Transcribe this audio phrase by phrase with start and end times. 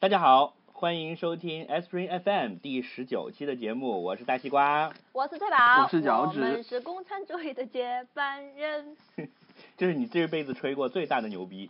[0.00, 4.92] 大家好，欢迎收听 Spring FM 第十九期的节目，我是大西瓜。
[5.10, 8.96] 我是翠宝，我是脚趾我们是共产主义的接班人。
[9.76, 11.68] 这是你这辈子吹过最大的牛逼。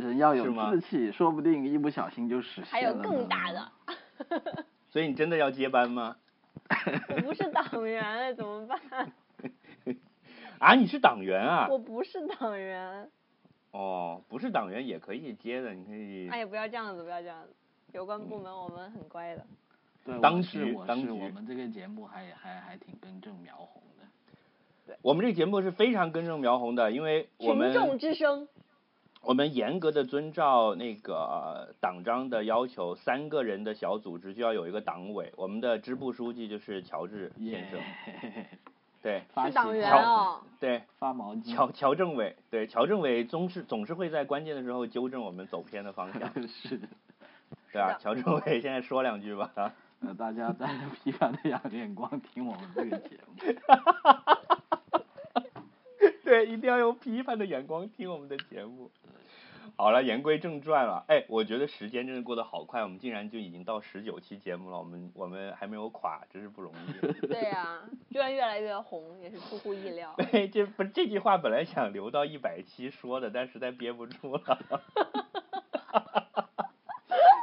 [0.00, 2.68] 人要有吗志气，说不定一不小心就实现了。
[2.70, 3.70] 还有更大的，
[4.88, 6.16] 所以你真的要接班吗？
[7.14, 9.12] 我不是党员，怎么办？
[10.58, 11.68] 啊，你是党员啊？
[11.70, 13.10] 我不是党员。
[13.72, 16.28] 哦，不是党员也可以接的，你可以。
[16.28, 17.54] 哎呀，不要这样子，不要这样子。
[17.92, 19.44] 有关部门我们很乖的。
[20.04, 24.98] 对，当我是我是局当局我们这个节目还还还挺根正苗红的。
[25.02, 28.48] 我们这个节目是非常根正苗红的，因为我群众之声，
[29.20, 35.30] 我们严格的遵照那个党章的要求，三个人的小组织就要有一个党委。
[35.36, 37.80] 我们的支部书记就是乔治先生，
[39.08, 40.42] 对发是党员哦。
[40.60, 41.54] 对，发毛巾。
[41.54, 46.86] 乔乔政委，对乔政委总是总是会在关键的时候纠正我们走偏的方向， 是的，
[47.72, 47.96] 对啊？
[47.98, 49.50] 乔政委现在说两句吧。
[50.00, 53.34] 呃，大家带着批判的眼眼光听我们这个节目。
[56.22, 58.90] 对，一定要用批判的眼光听我们的节目。
[59.80, 61.04] 好了，言归正传了。
[61.06, 66.92] 哎，我觉得时间真的过得好快，我们竟然就已经到十九期节目了，我们我们还没有垮，真是不容易。
[67.28, 70.12] 对啊、居然越来越红，也是出乎意料。
[70.32, 74.82] 对，这不这句话本来想留到一百期说的，但实在憋不住了。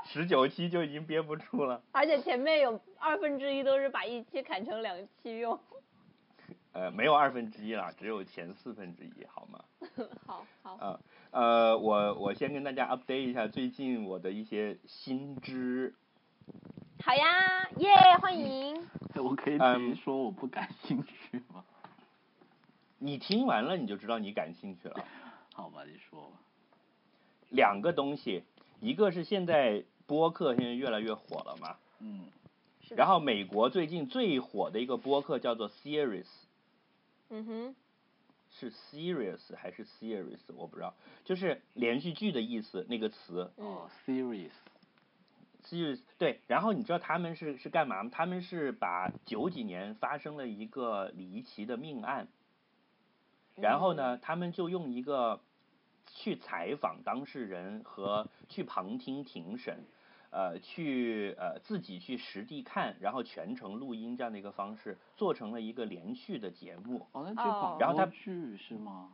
[0.04, 1.82] 十九期就已经憋不住了。
[1.94, 5.58] 而且前面有二分之一都是把一期砍成两期用。
[6.74, 9.64] 呃，没有二分之一啦，只有前四分之一，好吗？
[10.28, 10.74] 好好。
[10.76, 11.00] 啊，
[11.36, 15.94] 呃，我我先跟大家 update 一下最近我的一些新知。
[17.04, 17.90] 好呀，耶，
[18.22, 18.82] 欢迎。
[19.14, 21.66] 哎 我可以嗯直说我不感兴趣吗？
[23.00, 25.04] 你听完了你就知道你感兴趣了。
[25.54, 26.38] 好吧，你说吧。
[27.50, 28.44] 两个东西，
[28.80, 32.28] 一个是现在播客现在越来越火了嘛，嗯，
[32.96, 36.28] 然后美国最近最火的一个播客叫做 Series，
[37.30, 37.76] 嗯哼，
[38.58, 40.96] 是 Serious 还是 serious，我不知道，
[41.26, 44.52] 就是连续剧的意思那个词哦，serious，。
[45.64, 48.10] serious 对，然后你知道他们是是干嘛吗？
[48.14, 52.28] 他们是把九几年发生了一个离奇的命案，
[53.56, 55.42] 然后呢，他们就用一个
[56.06, 59.84] 去采访当事人和去旁听庭审，
[60.36, 67.08] 呃，去呃自己去实地看，然后全程录音这样的一个方式，做成了一个连续的节目。
[67.14, 69.14] 哦，那这哦广然后它播剧是吗？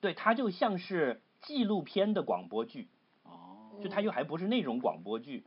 [0.00, 2.88] 对，它就像是纪录片的广播剧，
[3.22, 5.44] 哦，就它又还不是那种广播剧，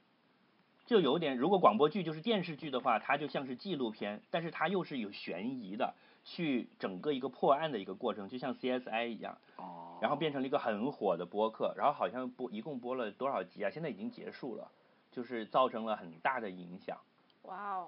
[0.86, 9.38] 就有点如果广播剧就是电视剧的话，它就像是纪录片，但是它又是有悬疑的，去整个一个破案的一个过程，就像 CSI 一样。
[9.58, 13.70] 哦，然后变成了一个很火的播客，然后好像播一共播了多少集啊？
[13.70, 14.72] 现在已经结束了，
[15.12, 16.98] 就是造成了很大的影响
[17.44, 17.88] 哇哦，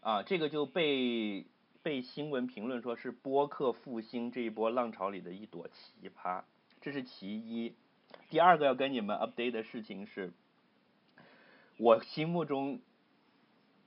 [0.00, 1.46] 啊，这个就被
[1.82, 6.42] 被新闻评论说是播客复兴这一波浪潮里的一朵奇葩，
[6.80, 7.74] 这是其一。
[8.30, 10.32] 第二个要跟你们 update 的事情是，
[11.76, 12.80] 我心目中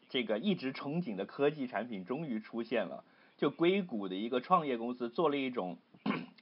[0.09, 3.03] 这个一直憧憬的科技产品终于出现了，
[3.41, 5.79] 就硅谷的一个创业公司做了一种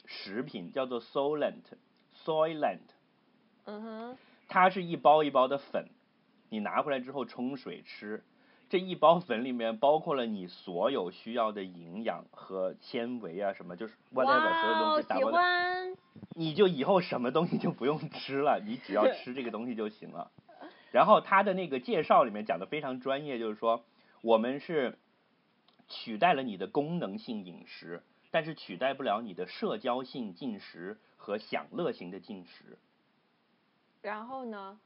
[0.06, 2.80] 食品，叫做 Soylent，Soylent，
[3.64, 4.18] 嗯哼，
[4.50, 5.86] 它是一包一包的粉，
[6.50, 8.22] 你拿回来之后冲水吃。
[8.68, 15.96] 这一包粉里面包括了你所有需要的营养和纤维啊，什么就是 whatever 所有哇哦，喜东西打包的，欢。
[16.36, 20.32] 你就以后什么东西就不用吃了，你只要吃这个东西就行了。
[20.92, 23.86] 然后它的那个介绍里面讲的非常专业，就是说
[24.22, 25.00] 我们是
[25.90, 28.02] 取代了你的功能性饮食，
[28.32, 32.78] 但是取代不了你的社交性进食和享乐型的进食。
[34.02, 34.80] 然后呢？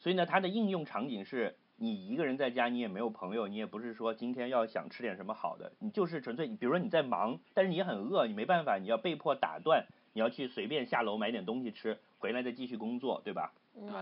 [0.00, 13.52] 所以呢，它的应用场景是你一个人在家，你也没有朋友，你也不是说今天要想吃点什么好的，你就是纯粹，比如说你在忙，但是你很饿，你没办法，你要被迫打断，你要去随便下楼买点东西吃，回来再继续工作，对吧？
[13.76, 13.94] 嗯对，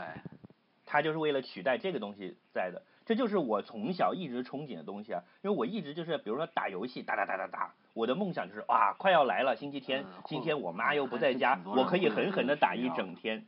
[0.87, 13.47] 它就是为了取代这个东西在的，这就是我从小一直憧憬的东西啊，因为我一直就是比如说打游戏，打打打打打，我的梦想就是哇，快要来了，星期天嗯，今天我妈又不在家我可以狠狠的打一整天，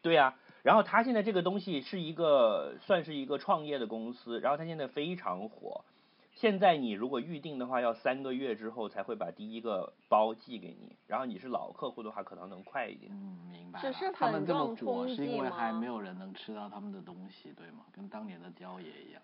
[0.00, 5.84] 对呀、然后他现在这个东西是一个算是一个创业的公司，然后他现在非常火。
[6.34, 13.12] 现在你如果预定的话，要三个月之后才会把第一个包寄给你，然后你是老客户的话，可能能快一点。
[13.12, 14.12] 嗯，明白只是了。
[14.12, 17.84] 他们这么火是因为还没有人能吃到他们的东西，对吗？
[17.92, 19.22] 跟当年的蕉爷一样。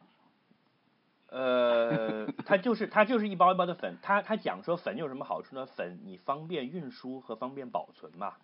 [1.30, 5.66] 呃，它就是它就是一包一包的粉，它它讲说粉有什么好处呢？
[5.66, 8.34] 粉你方便运输和方便保存嘛。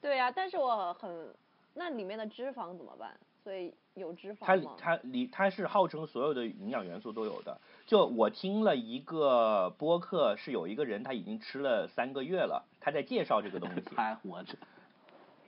[0.00, 1.34] 对呀、但是我很
[1.74, 3.14] 那里面的脂肪怎么办？
[3.42, 4.56] 所以有脂肪它？
[4.76, 7.58] 它里它是号称所有的营养元素都有的。
[7.86, 13.80] 就我听了一个播客，是有一个人他已经吃了三个月了，他在介绍这个东西。
[13.94, 14.58] 他还活着。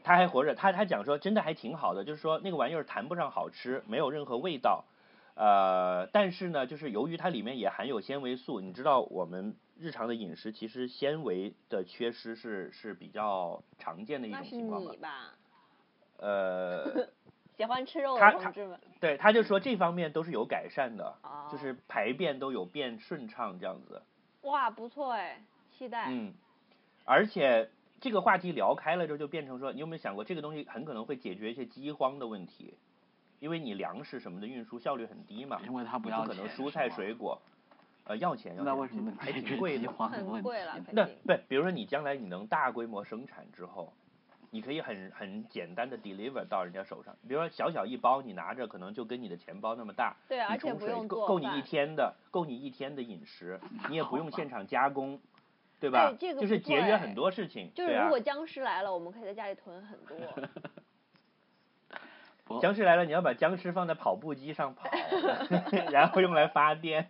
[0.05, 4.85] 他还活着，他他讲说真的还挺好的，就是说那个玩意儿谈不上好吃，没有任何味道，
[5.35, 15.35] 呃，但是呢，就是由于它里面也含有纤维素，你知道我们日常的饮食其实纤维的缺失是是比较常见的一种情况吧？
[16.17, 17.09] 呃，
[17.59, 18.79] 喜欢吃肉的同志们。
[19.01, 24.01] 对，他就说这方面都是有改善的，哦就是排便都有变顺畅这样子，
[24.43, 25.43] 哇，不错哎，
[25.77, 26.07] 期待。
[26.09, 26.33] 嗯，
[27.05, 27.69] 而且
[28.01, 32.75] 这个话题聊开了之后，就变成说，你有没有想过，这个东西很可能会解决一些饥荒的问题，
[33.41, 37.43] 因为你粮食什么的运输效率很低嘛，因为它不可能蔬菜水果，
[38.05, 39.91] 呃，要钱要钱，那为什么还挺贵的。
[39.91, 40.79] 很贵了。
[40.93, 43.93] 那对，比如说你将来你能大规模生产之后，
[44.51, 55.21] 你可以很很简单的 deliver 到人家手上，比如说小小一包，你拿着可能就跟你的钱包那么大，对，你而且不冲水用做够够你一天的，够你一天的饮食，你也不用现场加工，
[55.81, 56.11] 对吧？
[56.11, 58.19] 哎这个就是节约很多事情，就是如果。
[58.21, 60.17] 僵尸来了，我们可以在家里囤很多。
[62.61, 64.89] 僵尸来了，你要把僵尸放在跑步机上跑，
[65.93, 67.09] 然后用来发电，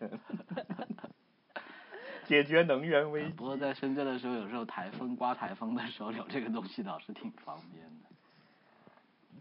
[2.28, 3.30] 解决能源危机。
[3.30, 8.08] 不过在深圳的时候，有时候台风刮台风的时候，有这个东西倒是挺方便的。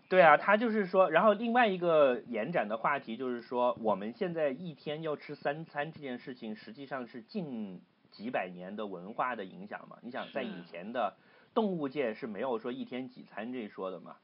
[0.07, 9.97] 对啊，他就是说，然后另外一个延展的话题就是说，我们现在一天要吃三餐这件事情，实际上是近几百年的文化的影响嘛。
[10.01, 11.13] 你想，在以前的
[11.53, 14.15] 动物界是没有说一天几餐这一说的嘛。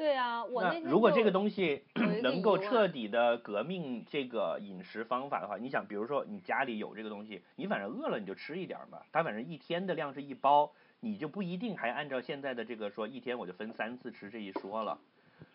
[0.00, 1.84] 对啊，我那那如果这个东西
[2.22, 14.98] 能够彻底的革命这个饮食方法的话，你想，比如说你家里有这个东西，你反正饿了你就吃一点儿嘛，它反正一天的量是一包，你就不一定还按照现在的这个说一天我就分三次吃这一说了。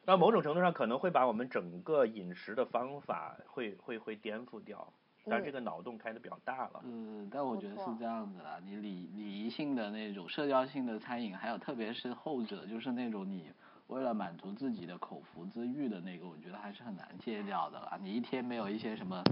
[0.06, 4.88] 那某种程度上可能会把我们整个饮食的方法会会会颠覆掉，
[5.26, 6.82] 但是这嗯个脑洞开的比较大了。
[6.84, 13.50] 嗯，但我觉得是这样子啦，你礼礼仪性的那种社交性的餐饮，还有特别是后者，就是那种你
[13.88, 17.98] 为了满足自己的口腹之欲的那个，我觉得还是很难戒掉的啦。
[18.02, 19.24] 你一天没有一些什么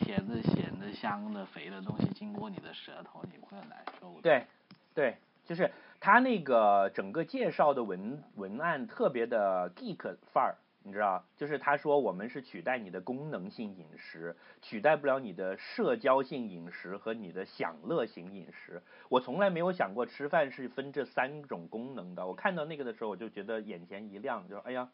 [0.00, 4.18] 甜的、咸的、香的、肥的东西经过你的舌头，你会很难受。
[4.22, 4.46] 对，
[4.94, 5.70] 对，就是
[6.00, 18.82] 他那个整个介绍的文文案特别的 geek 范儿，你知道，就是他说我们是取代你的功能性饮食，取代不了你的社交性饮食和你的享乐型饮食。
[19.08, 22.26] 我从来没有想过吃饭是分这三种功能的。
[22.26, 24.90] 我看到那个的时候，我就觉得眼前一亮，就说哎呀，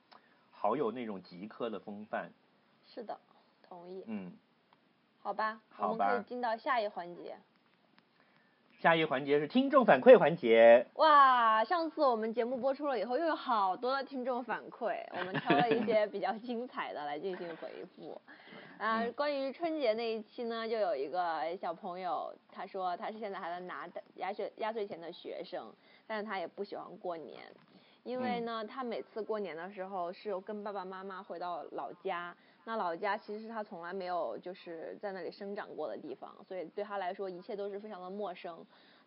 [0.51, 2.31] 好有那种极客的风范。
[2.85, 3.19] 是的，
[3.63, 4.03] 同意。
[4.07, 4.33] 嗯，
[5.21, 7.37] 好吧，好我们可以进到下一环节。
[8.79, 10.87] 下一个环节是听众反馈环节。
[10.95, 18.21] 哇，上次我们节目播出了以后，又有好多的听众反馈，我们挑了一些比较精彩的来进行回复。
[18.79, 25.73] 啊，嗯关于春节那一期呢，就有一个小朋友，他说他是现在还在拿的压岁压岁钱的学生，
[26.07, 27.43] 但是他也不喜欢过年，
[28.05, 32.37] 因为嗯呢，他每次过年的时候是跟爸爸妈妈回到老家，
[32.69, 38.67] 那老家其实是他从来没有就是在那里生长过的地方，所以对他来说一切都是非常的陌生。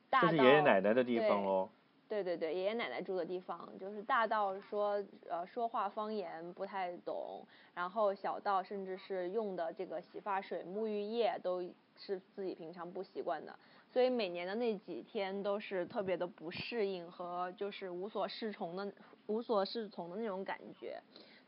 [0.10, 1.70] 大到这是爷爷奶奶的地方哦。
[2.08, 7.46] 对对对，爷爷奶奶住的地方，就是大到说呃说话方言不太懂，
[7.76, 11.62] 然后小到甚至是用的这个洗发水、沐浴液都
[11.98, 13.54] 是自己平常不习惯的，
[13.92, 18.92] 所以每年的那几天都是特别的不适应和就是无所适从的
[19.28, 21.00] 无所适从的那种感觉。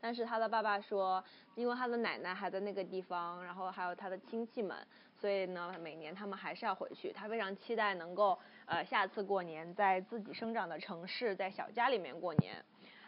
[0.02, 1.22] 但是他的爸爸说，
[1.54, 4.76] 因为他的奶奶还在那个地方，然后还有他的亲戚们，
[5.20, 7.12] 所以呢，每年他们还是要回去。
[7.12, 12.56] 他非常期待能够呃下次过年在自己生长的城市，在小家里面过年。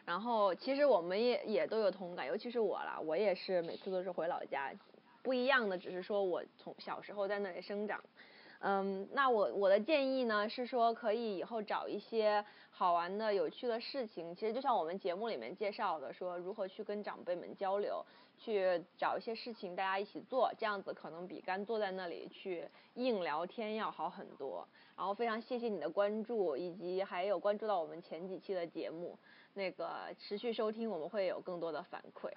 [0.04, 4.72] 然后其实我们也也都有同感，尤其是我啦，我也是每次都是回老家。
[5.20, 7.98] 不一样的只是说我从小时候在那里生长。
[8.60, 12.42] 嗯，那我我的建议呢是说，可以以后找一些
[12.76, 14.34] 好玩的、有趣的事情。
[14.34, 18.04] 其实就像我们节目里面介绍的，说如何去跟长辈们交流，
[18.36, 24.66] 去找一些事情大家一起做，这样子可能比干坐在那里去硬聊天要好很多。
[24.96, 29.16] 然后非常谢谢你的关注，以及还有关注到我们前几期的节目，
[29.54, 32.28] 那个持续收听，我们会有更多的反馈。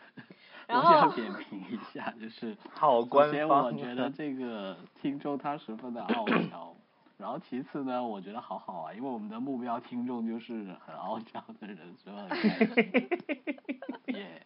[0.67, 6.75] 然我想后点评一下，就是好官首先方我觉得这个听众他十分的傲娇，
[7.17, 13.09] 然后其次呢，我觉得好好啊，因为我们的目标听众就是很傲娇的人，所以很开心。
[14.15, 14.41] 耶、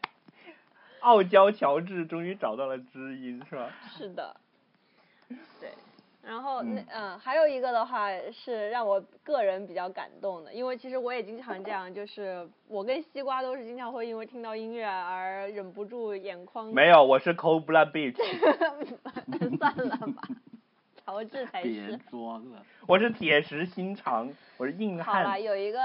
[1.01, 3.69] 傲娇乔治终于找到了知音，是吧？
[3.97, 4.35] 是的，
[5.59, 5.71] 对，
[6.23, 16.67] 然后那嗯嗯，还有一个的话是让我个人比较感动的，因为其实我也经常这样，就是我跟西瓜都是经常会因为听到音乐而忍不住眼眶。
[16.73, 18.15] 没有，我是 Cold Blood Beach，
[19.59, 20.21] 算了吧，
[21.05, 21.97] 乔治才别是。
[22.09, 25.43] 装了， 我是铁石心肠，我是硬好了，汉。
[25.43, 25.79] 有一个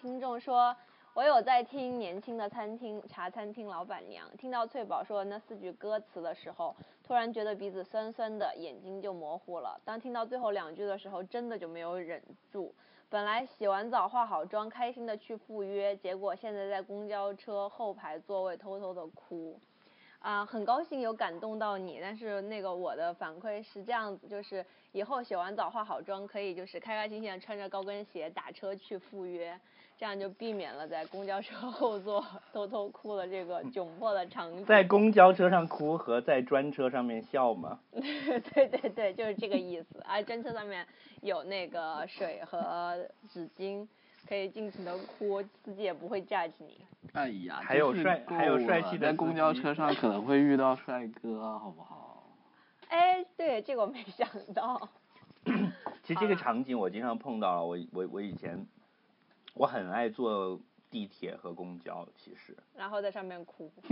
[0.00, 0.74] 听众说，
[1.14, 9.80] 我有在听年轻的餐厅茶餐厅老板娘，听到翠宝说的那四句歌词的时候，突然觉得鼻子酸酸的，眼睛就模糊了。
[9.84, 12.22] 当听到最后两句的时候，真的就没有忍
[12.52, 12.74] 住。
[13.10, 19.58] 本来洗完澡化好妆，开心的去赴约，结果现在在公交车后排座位偷偷的哭。
[20.20, 29.58] 啊、很高兴有感动到你，但是那个我的反馈是这样子，就是以后洗完澡化好妆，可以就是开开心心的穿着高跟鞋打车去赴约，
[29.96, 34.66] 这样就避免了在公交车后座偷偷哭的这个窘迫的场景。
[34.66, 37.78] 在公交车上哭和在专车上面笑吗？
[37.92, 40.04] 对对对，就是这个意思。
[40.04, 40.86] 而专车上面
[41.22, 42.98] 有那个水和
[43.30, 43.86] 纸巾，
[44.28, 46.76] 可以尽情的哭，司机也不会 judge 你。
[47.18, 52.22] 哎呀，还有帅还有帅气的司在公交车上 可能会遇到帅哥，好不好？
[52.88, 54.88] 哎，对，这个我没想到。
[56.04, 58.64] 其实这个场景我经常碰到了，我我我以前
[59.54, 60.60] 我很爱坐
[60.90, 63.72] 地铁和公交，其实然后在上面哭。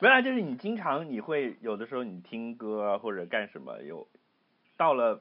[0.00, 4.06] 原来就是你经常你会有的时候你听歌啊或者干什么有
[4.76, 5.20] 到了，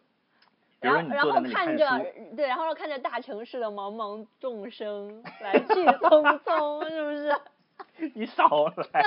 [0.83, 5.65] 然后然后看着书，对，然后看着大城市的茫茫众生来去
[5.97, 8.11] 匆匆，是不是？
[8.13, 9.03] 你少来。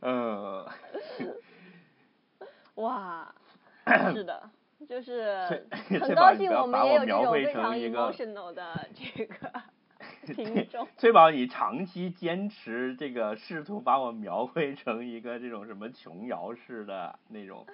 [0.00, 0.66] 嗯，
[2.76, 3.32] 哇，
[4.12, 4.50] 是的，
[4.88, 9.52] 就是翠很高兴我们也有这种非常 emotional 的这个
[10.26, 10.88] 听众。
[10.96, 17.64] 崔宝，你长期坚持这个，试图把我描绘成一个这种什么琼瑶式的那种，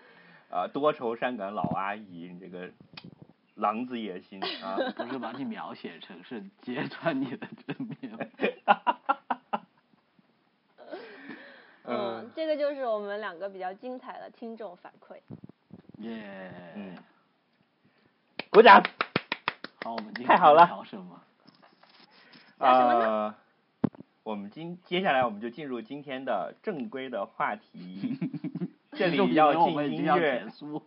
[0.50, 2.68] 呃，多愁善感老阿姨，你这个
[3.54, 4.76] 狼子野心啊！
[4.96, 8.18] 不是把你描写成是揭穿你的真面目。
[11.84, 15.16] 嗯，这个就是我们两个比较精彩的听众反馈。
[15.98, 16.96] 耶、嗯
[18.50, 18.82] 鼓掌。
[19.84, 21.20] 好，我们今天太好了聊什么？
[22.58, 23.34] 聊什么呃，
[24.24, 28.18] 我们今接下来我们就进入今天的正规的话题，
[29.00, 30.82] 这里要进音乐结，束。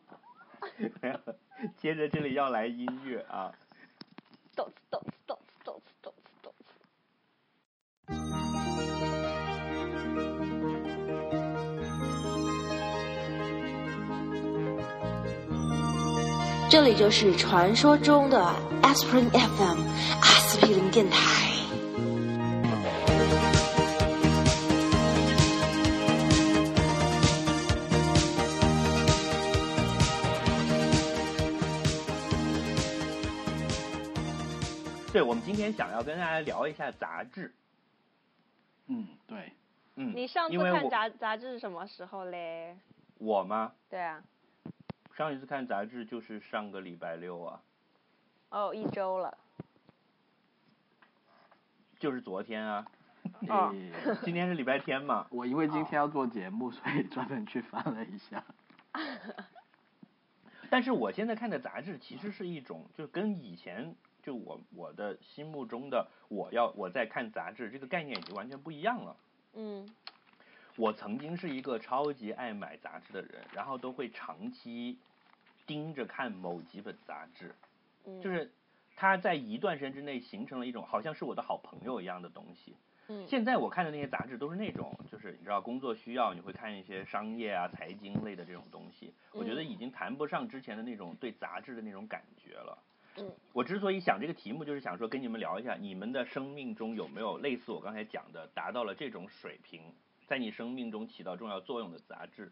[1.77, 3.51] 接着这里要来音乐啊。
[16.70, 18.38] 这里就是传说中的
[18.84, 19.79] Aspirin FM
[20.22, 21.52] 阿司匹林电台。
[35.24, 37.53] 我们今天想要跟大家聊一下杂志。
[38.88, 39.53] 嗯，对，
[39.96, 42.77] 嗯，你上次看杂杂志是什么时候嘞？
[43.18, 43.74] 我吗？
[43.89, 44.22] 对啊，
[45.15, 47.62] 上一次看杂志就是上个礼拜六啊，
[48.50, 49.38] 哦，一周了。
[52.00, 52.86] 就是昨天啊。
[53.48, 53.74] 哦
[54.24, 58.44] 今天是礼拜天嘛， 我因为今天要做节目，所以专门去翻了一下。
[60.70, 69.15] 但是我现在看的杂志其实是一种，就跟以前就我我的心目中的我要我在看杂志这个概念已经完全不一样了。
[69.53, 69.88] 嗯
[70.75, 74.98] 我曾经是一个超级爱买杂志的人，然后都会长期
[75.68, 77.53] 盯着看某几本杂志，
[78.06, 78.51] 嗯，就是
[78.96, 82.75] 它在一段时间之内形成了一种好像是我的好朋友一样的东西。
[83.10, 89.13] 嗯现在我看的那些杂志都是那种，就是你知道工作需要，你会看一些商业啊、财经类的这种东西。
[89.34, 92.82] 我觉得嗯已经谈不上之前的那种对杂志的那种感觉了。
[93.17, 99.93] 嗯我之所以想这个题目，就是想说跟你们聊一下，你们的生命中有没有类似我刚才讲的，达到了这种水平，
[100.25, 102.51] 在你生命中起到重要作用的杂志？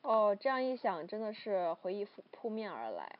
[0.00, 3.18] 哦，这样一想，真的是回忆扑扑面而来。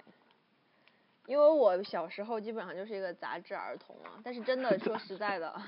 [1.27, 5.63] 因为我小时候基本上就是一个杂志儿童啊，但是真的说实在的，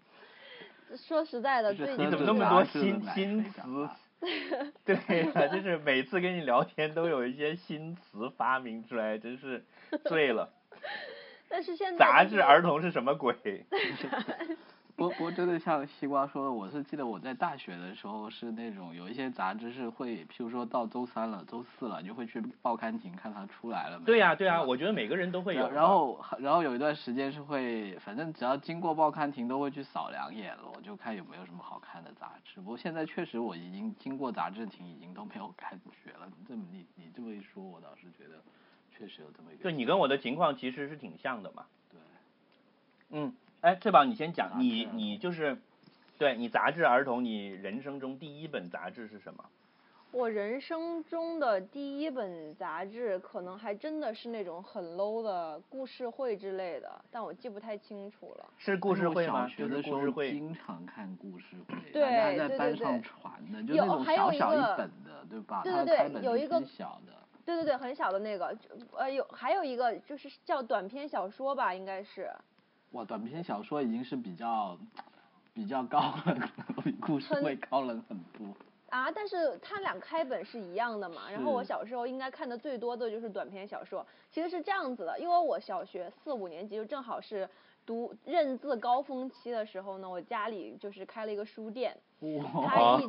[0.94, 3.96] 说实在的，就是最近你怎么那么多新新词大？
[4.84, 9.64] 对呀、就是每次跟你聊天都有一些新词发明出来，真是
[10.04, 10.52] 醉了。
[11.48, 13.34] 但是现在杂就是志儿童是什么鬼？
[15.00, 24.04] 不不过真的像西瓜说的，我是记得我在大学的时候是那种有一些杂志是会，譬如说到周三了、周四了，你就会去报刊亭看它出来了没。
[24.04, 25.70] 对呀、对呀、吧我觉得每个人都会有。
[25.70, 32.60] 然后然后有一段时间是会，反正只要经过报刊亭都会去扫两眼了，我就看有没有什么好看的杂志。
[32.60, 36.28] 不过现在确实我已经经过杂志亭，已经都没有感觉了。
[36.36, 38.38] 你这么你你这么一说，我倒是觉得
[38.94, 39.62] 确实有这么一个。
[39.62, 41.64] 对你跟我的情况其实是挺像的嘛。
[41.90, 41.98] 对。
[43.12, 45.58] 嗯，哎，翠宝，你先讲，你你就是，
[46.18, 49.44] 对你杂志儿童，你人生中第一本杂志是什么？
[50.12, 58.46] 我人生中的第一本杂志，可能还真的是那种很 low 的故事会之类的，但我记不太清楚了。
[58.56, 59.42] 是故事会吗？
[59.42, 60.32] 小学就是的时候故事会。
[60.32, 62.02] 经常看故事会，对
[62.38, 65.60] 在班上对传的，就有那种还有一小小一个本的，对吧？
[65.62, 67.12] 对它对对有一个开本是很小的。
[67.44, 68.56] 对对对，很小的那个，
[68.96, 72.30] 呃，有还有一个就是叫短篇小说吧，应该是。
[72.92, 74.76] 哇，短篇小说已经是比较
[75.54, 76.50] 比较高冷了，
[76.82, 78.46] 比故事会高冷很多。
[78.88, 81.30] 啊，但是它俩开本是一样的嘛。
[81.30, 84.04] 然后我小时候应该看的最多的就是短篇小说。
[84.32, 87.48] 其实是这样子的，因为我小学四五年级就正好是
[87.90, 93.00] 读认字高峰期的时候呢，我家里就是开了一个书店，它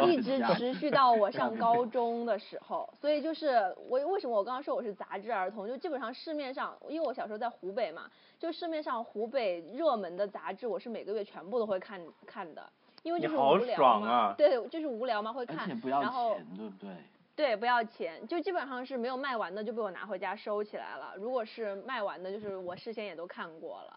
[0.00, 2.92] 一直一直持续到我上高中的时候。
[3.00, 8.10] 所以就是我为什么我刚刚说我是杂志儿童，就基本上市面上，因为我小时候在湖北嘛，
[8.40, 12.68] 就市面上湖北热门的杂志，我是每个月全部都会看看的。
[13.04, 16.90] 因为就是你好无聊嘛，爽啊对，就是无聊嘛，会看，且不要然后，对不对？
[17.36, 21.14] 对，不要钱，就基本上是没有卖完的就被我拿回家收起来了。
[21.16, 23.96] 如果是卖完的，就是我事先也都看过了。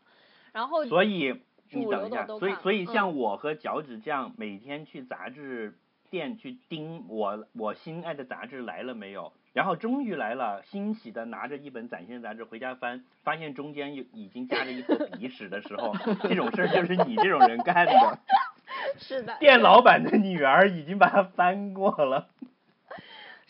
[0.53, 1.41] 然后所以
[1.71, 5.77] 你等一下，所以所以嗯像我和脚趾酱每天去杂志
[6.09, 18.19] 店去盯我我心爱的杂志来了没有，然后终于来了，欣喜的拿着一本崭新的杂志回家翻，发现中间有已经夹着一坨鼻屎的时候，这种事儿就是你这种人干的。
[18.97, 22.27] 是的，店老板的女儿已经把它翻过了。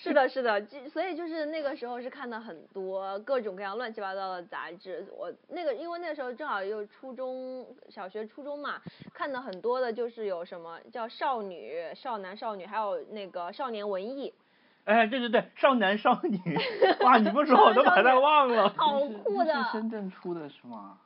[0.01, 5.05] 是的，是的，就所以就是那个时候是看的很多各种各样乱七八糟的杂志。
[5.15, 8.81] 我那个因为那个时候正好又初中小学、初中嘛，
[9.13, 14.33] 看的很多的就是有什么叫少女、少男、少女，还有那个少年文艺，
[14.85, 16.39] 哎，对对对，少男少女，
[17.05, 18.69] 哇，你不说我都把它忘了。
[18.69, 20.97] 好酷的是深圳出的是吗？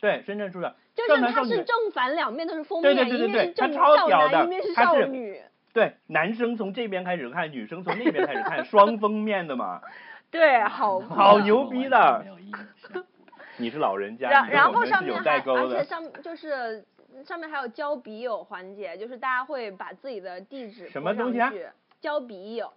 [0.00, 0.74] 对，深圳出的。
[0.94, 5.42] 就是它是正反两面都是封面，对对对对一面是正少男，一面是少女。
[5.78, 9.80] 对，男生从这边开始看，女生从那边开始看， 双封面的嘛。
[10.28, 12.24] 对，好好牛逼的。
[13.58, 15.84] 你是老人家，然然后上面还，有代沟而且。
[15.84, 16.84] 上就是
[17.24, 21.52] 上面还有交笔友环节，就是大家会把自己的地址什么东西啊
[22.00, 22.68] 交笔友，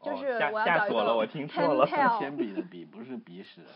[0.00, 3.60] 就哦是吓我要找一个吓死我了我听错了 pen pal 铅笔的笔不是鼻屎。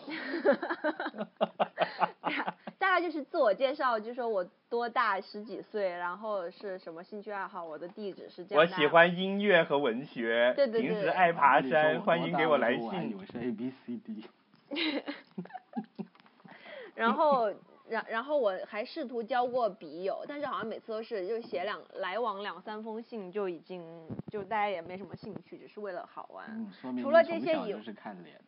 [2.78, 8.62] 大概就是自我介绍，就说我多大十几岁，然后是什么兴趣爱好，我的地址是这样。
[8.62, 8.86] 我喜。
[8.86, 13.16] 欢音乐和文学，对对对平时爱爬山，欢迎给我来信。
[13.18, 14.24] 为是 A B C D。
[16.94, 17.50] 然后，
[17.92, 23.84] 然然后我还试图交过笔友，但是好像每次都是就写两来往两三封信就已经
[24.30, 26.46] 就大家也没什么兴趣，只是为了好玩。
[26.82, 28.42] 嗯，除了这些以小就是看脸的。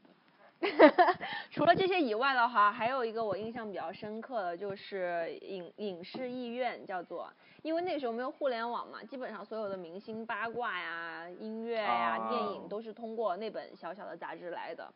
[1.51, 7.31] 除了这些以外的话，还有一个我印象比较深刻的就是影影视艺院，叫做，
[7.61, 14.91] 因为那时候没有互联网嘛，基本上所有的明星八卦呀、音乐呀、啊电影都是通过那本小小的杂志来的。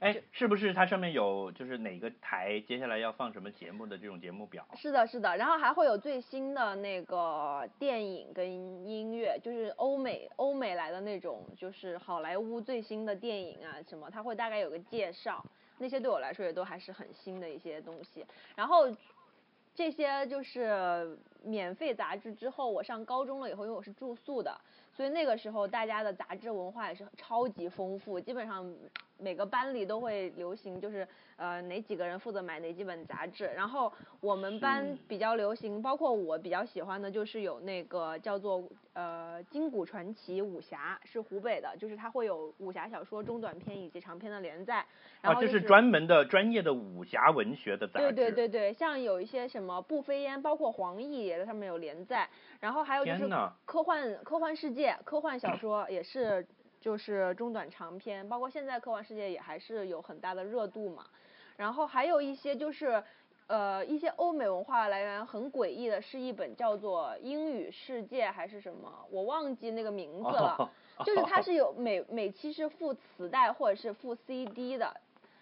[0.00, 4.66] 哎，是不是它上面有就是哪个台接下来要放什么节目的这种节目表？
[4.74, 15.44] 是的，是的，然后还会有最新的那个电影跟音乐，就是欧美欧美来的那种，就是好莱坞最新的电影啊什么，它会大概有个介绍，
[15.76, 18.24] 那些对我来说也都还是很新的一些东西。
[18.56, 18.88] 然后
[19.74, 24.58] 这些就是免费杂志之后，我上高中了以后，因为我是住宿的，
[24.94, 28.74] 所以那个时候大家的杂志文化也是超级丰富，基本上
[29.20, 31.06] 每个班里都会流行，就是
[31.36, 33.50] 呃哪几个人负责买哪几本杂志。
[33.54, 38.62] 然后我们班比较流行，包括我比较喜欢的，就是有那个叫做
[38.94, 44.84] 呃《金谷传奇》武侠，是湖北的，就是它会有武侠小说中短篇以及长篇的连载。
[45.20, 48.12] 然啊，后就是这专门的专业的武侠文学的杂志。
[48.12, 52.28] 对对对对，像有一些什么步飞烟，包括黄奕也在上面有连载，
[52.60, 53.28] 然后还有就是
[53.64, 56.46] 科幻科幻世界科幻小说也是
[56.80, 61.04] 就是中短长篇，包括现在科幻世界也还是有很大的热度嘛。
[61.56, 63.02] 然后还有一些就是
[63.46, 70.56] 呃一些欧美文化来源很诡异的，是一本叫做《英语世界》还是什么，我忘记那个名字了。
[70.58, 70.68] 哦
[71.02, 74.94] 就是它是有 每每期是附磁带或者是附 CD 的，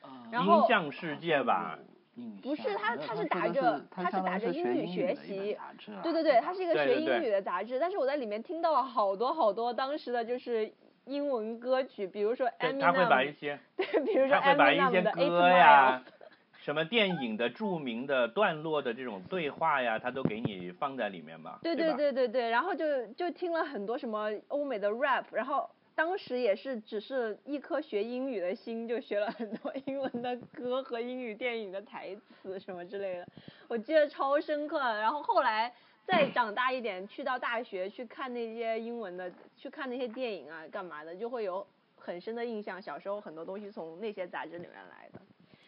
[0.04, 1.76] 嗯然后音像世界吧，
[2.14, 2.40] 印象。
[2.40, 10.72] 不是它它是打着它它是打着英语学习杂志啊对对对，它是一个学英语的杂志，但是我在里面听到了好多好多当时的就是
[11.08, 16.02] 英文歌曲，比如说对，他会把一 Eminem，些 对，比如说他会把一些 Eminem 的 Eight 歌呀
[16.60, 33.26] 什么电影的著名的段落的这种对话呀，他都给你放在里面嘛，对对对对对，然后就就听了很多什么欧美的 rap，然后当时也是只是一颗学英语的心，就学了很多英文的歌和英语电影的台词什么之类的，
[33.66, 34.78] 我记得超深刻。
[34.78, 35.72] 然后后来
[36.08, 41.64] 再长大一点，去到大学去看那些英文的，去看那些电影啊，干嘛的，就会有
[41.96, 42.80] 很深的印象。
[42.80, 45.20] 小时候很多东西从那些杂志里面来的。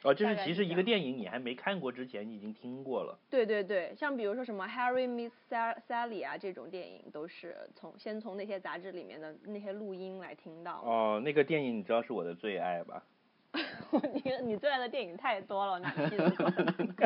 [0.02, 3.18] 哦，就是其实一个电影你还没看过之前，你已经听过了。
[3.28, 10.80] 对对对，像比如说什么 Harry Meets Sa- Sally 啊这种电影，都是从先从那些杂志里面的那些录音来听到。
[10.86, 13.04] 哦，那个电影你知道是我的最爱吧？
[14.12, 16.44] 你你最爱的电影太多了，我哪记得住？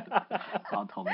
[0.64, 1.08] 好同意。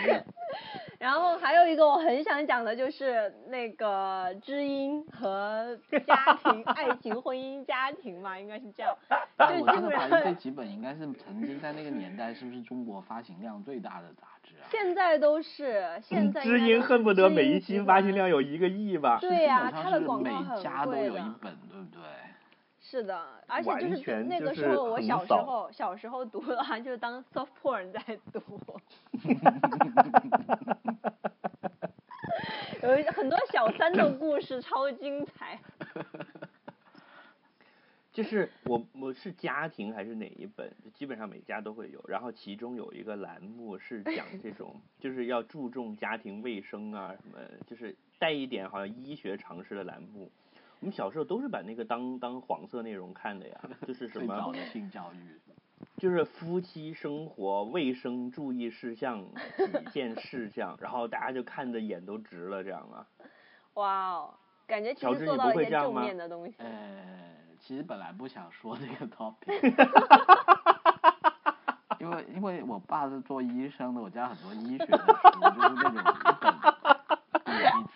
[0.98, 8.94] 然后还有一个我很想讲的就是那个知音和家庭、爱情、婚姻、家庭嘛，应该是这样。
[9.38, 14.68] 就基本我真的怀疑这几本应该是曾经在那个年代是不是中国发行量最大的杂志啊？
[14.70, 19.18] 现在都是现在应知音恨不得每一期发行量有一个亿吧？
[19.22, 22.02] 对呀、它的是每广告很家都有一本，对不对？
[22.90, 28.00] 是的，而且就是那个时候我小时候小时候读的话，就是当 soft porn 在
[28.32, 28.42] 读，
[32.82, 35.56] 有一很多小三的故事超精彩。
[38.12, 42.04] 就是我我是家庭还是哪一本，基本上每家都会有。
[42.08, 50.28] 然后其中有一个栏目是讲这种， 就是要注重家庭卫生啊什么，就是带一点好像医学常识的栏目。
[50.80, 55.38] 我们小时候都是把那个当当黄色内容看的呀，就是什么，最早的性教育。
[55.96, 59.22] 就是夫妻生活卫生注意事项
[59.56, 63.06] 几件事项，然后大家就看的眼都直了，这样啊。
[63.74, 64.34] 哇哦，
[64.66, 66.54] 感觉其乔治你实做到了一件正不会这样吗面的东西。
[66.58, 67.02] 呃，
[67.60, 69.86] 其实本来不想说这个 topic，
[71.98, 76.02] 因为因为我爸是做医生的，我家很多医学的书，就是那种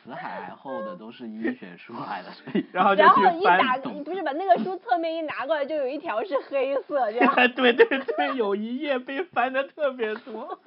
[0.04, 7.34] 辞海还厚的都是医学书来的，所以 然后就然后一打，不是把那个书侧面一拿过来，就有一条是黑色这样。
[7.56, 10.58] 对对对，有一页被翻的特别多。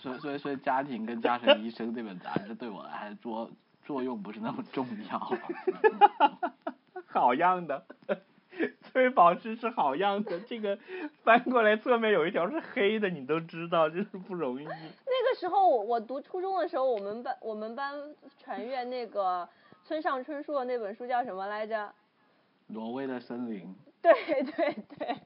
[0.00, 3.48] 所以所以所以家庭跟家庭医生这本杂志对我来说
[3.84, 5.38] 作用不是那么重要。
[7.06, 7.84] 好样的，
[8.80, 10.40] 崔宝芝是好样的。
[10.40, 10.78] 这个
[11.22, 14.64] 翻过来侧面有一条是黑的，你都知道，就是不容易。
[14.66, 17.94] 那个时候我我读初中的时候，我们班我们班
[18.38, 19.48] 传阅那个
[19.84, 21.92] 村上春树的那本书叫什么来着？
[22.68, 25.16] 挪威的森林， 对对对，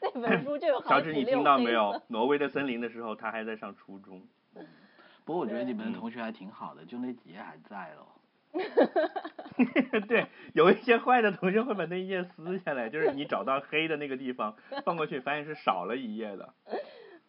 [0.00, 2.00] 那本书就有好乔治，你听到没有？？
[2.08, 4.22] 挪威的森林的时候，他还在上初中。
[5.26, 8.06] 不过我觉得你们同学还挺好的，就那几页还在咯。
[10.08, 16.54] 对，有一些坏的同学会把那一页撕下来，就是你找到黑的那个地方 放过去，发现是少了一页的。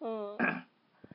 [0.00, 0.36] 嗯，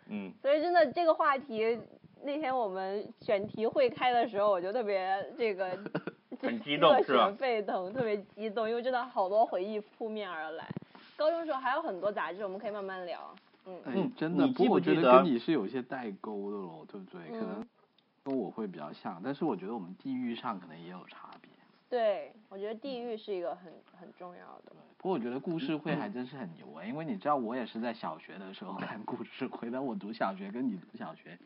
[0.10, 1.80] 嗯，所以真的这个话题，
[2.24, 5.78] 那天我们选题会开的时候，我就特别这个
[6.41, 10.67] 很激动热是吧血沸腾，特别激动，因为真的好多回忆扑面而来。
[11.15, 13.34] 高中时候还有很多杂志，我们可以慢慢聊。
[13.67, 17.21] 嗯，哎嗯，真的，你记不过我觉得不记得跟你是有些代沟的咯，对不对？
[17.39, 17.67] 可能嗯
[18.23, 21.49] 跟我会比较像，但是我觉得我们地域上可能也有差别。
[21.89, 24.71] 对，我觉得地域是一个很很重要的。
[24.97, 31.38] 不过我觉得故事会还真是很牛哎，因为你知道我也是在小学的时候看故事会，但我读小学跟你读小学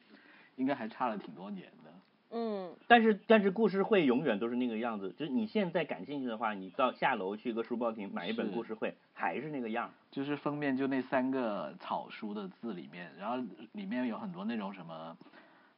[0.57, 1.91] 应该还差了挺多年的。
[2.31, 9.89] 嗯，但是但是故事会永远都是那个样子，就是你现在感兴趣的话，你到下楼去一个书报亭买一本故事会，还是那个样。
[10.11, 13.37] 就是封面就那三个草书的字里面，然后
[13.71, 15.15] 里面有很多那种什么，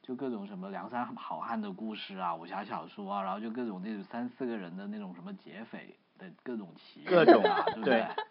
[0.08, 8.24] 就各种什么梁山好汉的故事啊，武侠小说啊，然后就各种那种三四个人的那种什么劫匪的各种奇遇各种啊，对不对对？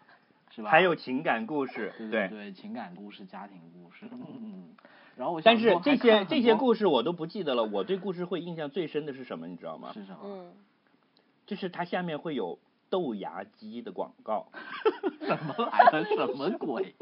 [0.56, 0.70] 是吧？
[0.70, 2.28] 还有情感故事，对对。
[2.28, 4.74] 对，情感故事、家庭故事，嗯。
[5.14, 7.62] 然后我但是这些这些故事我都不记得了。
[7.62, 9.92] 我对故事会印象最深的是什么，你知道吗？
[9.94, 10.18] 是什么？
[10.24, 10.52] 嗯，
[11.46, 12.58] 就是它下面会有
[12.90, 14.48] 豆芽机的广告。
[15.28, 16.04] 怎么来的？
[16.06, 16.96] 什么鬼？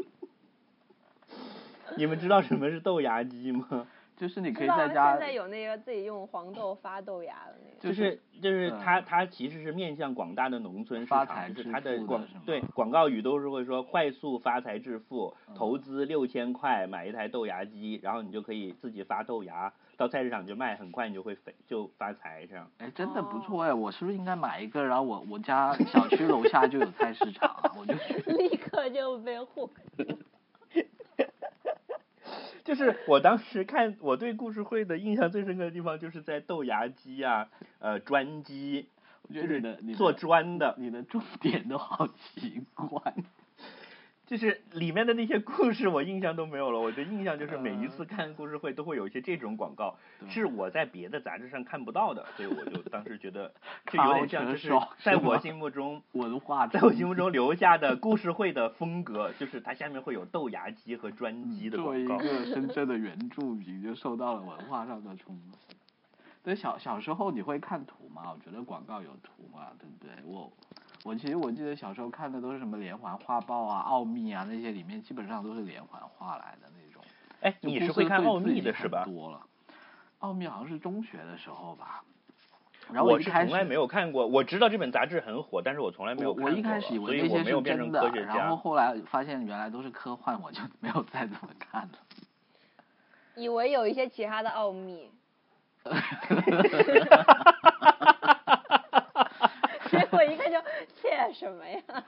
[1.96, 3.86] 你们知道什么是豆芽机吗？
[4.16, 7.76] 就是你可以在家现在有那个自己用黄豆发豆芽的那个。
[7.78, 22.70] 就就是是就是嗯它它其实是面向广大的农村市发场，就是财致它的广对广告语都是会说快速发财致富，嗯投资六千块买一台豆芽机，然后你就可以自己发豆芽，到菜市场就卖，很快你就会肥就发财这样。
[22.78, 23.74] 哎，真的不哦错哎！
[23.74, 24.82] 我是不是应该买一个？
[24.82, 28.14] 然后我我家小区楼下就有菜市场啊，我就去。
[28.32, 29.70] 立刻就被住。
[32.66, 37.48] 就是 我当时看，我对故事会的印象最深刻的地方，就是在豆芽机啊，
[37.78, 38.88] 呃，砖机，
[39.22, 43.14] 我觉得你的你的做砖的，你的重点都好奇怪。
[44.26, 46.80] 就是里面的那些故事，我印象都没有了。
[46.80, 49.96] 我的印象就是每一次看故事会都会有一些这种广告，
[50.28, 53.54] 是我在别的杂志上看不到的，所以我就当时觉得
[53.88, 62.18] 就有点像，就是在我心目中文化，在我心目中留下的故事会的风格，就是它下面会有豆芽机和专机的广告。
[62.18, 65.76] 作为一个 深圳的原住民，就受到了文化上的冲击。
[66.42, 68.32] 对，小小时候你会看图吗？
[68.32, 70.10] 我觉得广告有图嘛，对不对？
[70.24, 70.52] 我。
[71.06, 77.00] 我其实我记得小时候看的都是什么连环画报啊、奥秘啊那些，里面基本上都是连环画来的那种。
[77.42, 79.04] 哎，你是会看奥秘的是吧？
[79.04, 79.40] 多了，
[80.18, 82.02] 奥秘好像是中学的时候吧。
[82.90, 86.50] 然后我是从来没有看过，我知道这本杂志很火，但是我从来没有看过。
[86.50, 91.98] 我一开始以为那些是真的，然后后来发现原来都是科幻，我就 没有再怎么看了。
[93.36, 95.08] 以为有一些其他的奥秘。
[100.10, 100.58] 我一看就
[101.28, 101.80] 切什么呀？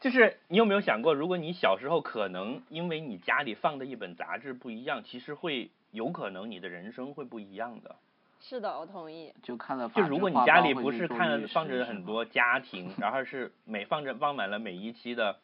[0.00, 7.96] 就是你有没有想过，如果你小时候可能因为你家里放的一本杂志不一样，其实会有可能你的人生会不一样的。
[8.40, 9.32] 是的，我同意。
[9.42, 15.38] 就看了，就如果你家里不是看放着很多家庭， 然后是每放着放满了每一期的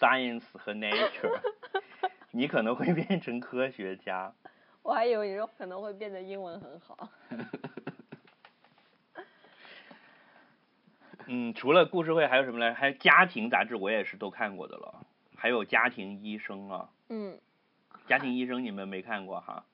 [0.00, 1.38] Science 和 Nature，
[2.32, 4.32] 你可能会变成科学家。
[4.82, 7.08] 我还以为你说可能会变得英文很好。
[11.32, 12.74] 嗯，除了故事会还有什么呢？
[12.74, 15.06] 还有家庭杂志，我也是都看过的了。
[15.36, 16.90] 还有家庭医生啊。
[17.08, 17.38] 嗯。
[18.08, 19.64] 家庭医生你们没看过哈？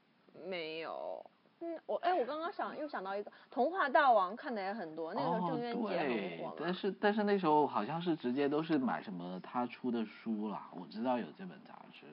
[0.45, 1.25] 没有。
[1.61, 5.15] 嗯，我哎，我刚刚想又想到一个《童话大王》，看的也很多。
[5.15, 10.61] 那个时候郑渊洁很火但是但是那时候好像是直接都是买什么他出的书了。
[10.73, 12.05] 我知道有这本杂志。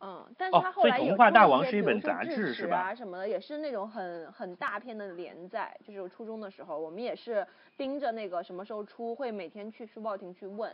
[0.00, 2.94] 嗯，但是他后来有童话大王是一本杂志是吧？
[2.94, 5.76] 什么的也是那种很很大篇的连载。
[5.84, 10.72] 就是初中的时候，我们也是盯着那个什么时候出，会每天去书报亭去问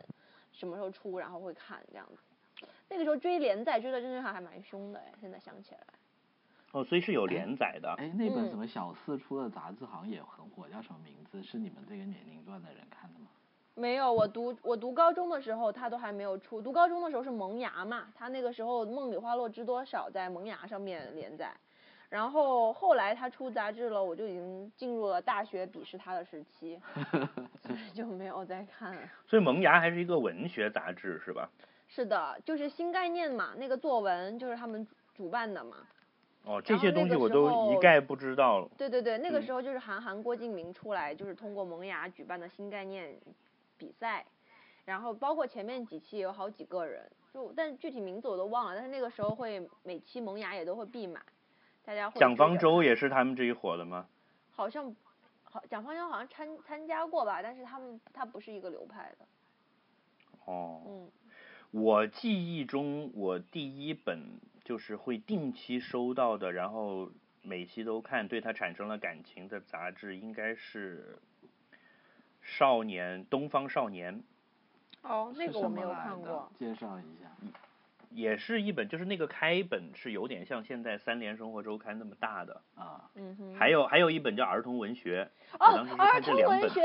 [0.53, 2.67] 什么时候出，然后会看这样子。
[2.89, 5.81] 那个时候追连载追的真的还还蛮凶的哎，现在想起来。
[6.73, 7.95] 哦，所以是有连载的。
[7.99, 11.43] 哎，那本什么小四出的杂志好像也很火，叫什么名字？
[11.43, 13.29] 是你们这个年龄段的人看的吗？
[13.77, 16.63] 没有，我读我读高中的时候，他都还没有出。
[16.63, 21.53] 读高中的时候是萌芽嘛，他那个时候《梦里花落知多少》在萌芽上面连载，
[22.09, 26.81] 然后后来他出杂志了，我就已经进入了大学鄙视他的时期，
[27.67, 28.97] 所以就没有再看。
[29.27, 31.51] 所以萌芽还是一个文学杂志是吧？
[31.89, 35.79] 是的，就是新概念嘛，那个作文就是他们主办的嘛。
[36.45, 38.69] 哦，这些东西我都一概不知道了。
[38.79, 43.13] 对对对，那个时候就是韩寒、郭敬明出来，就是通过萌芽举办的新概念。
[43.77, 44.25] 比赛，
[44.85, 51.21] 然后包括前面几期有好几个人，就但具体名字我都忘了，但是那个时候会每期萌芽也都会必买，
[51.85, 52.19] 大家会。
[52.19, 54.07] 蒋方舟也是他们这一伙的吗？
[54.51, 54.95] 好像，
[55.43, 59.27] 好蒋方舟好像参参加过吧，但是他们他不是一个流派的。
[60.45, 60.83] 哦。
[60.87, 61.11] 嗯。
[61.71, 67.11] 我记忆中，我第一本就是会定期收到的，然后
[67.43, 71.19] 每期都看，对他产生了感情的杂志，应该是。
[72.45, 74.23] 少年，东方少年。
[75.03, 76.49] 哦，那个我没有看过。
[76.59, 77.29] 介绍一下。
[78.11, 82.61] 也是一本，就是那个开本是有点像现在《三联生活周刊》那么大的。
[82.77, 83.11] 啊。
[83.17, 83.55] 嗯哼。
[83.57, 85.29] 还有还有一本叫《儿童文学》。
[85.59, 86.83] 哦，儿童文学，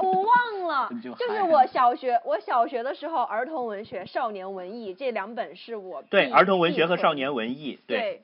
[0.00, 6.00] 我忘了， 就是我小学我小学的时候，《儿童文学》《少年文艺》这两本是我。
[6.02, 8.22] 对，《儿童文学》和《少年文艺》对。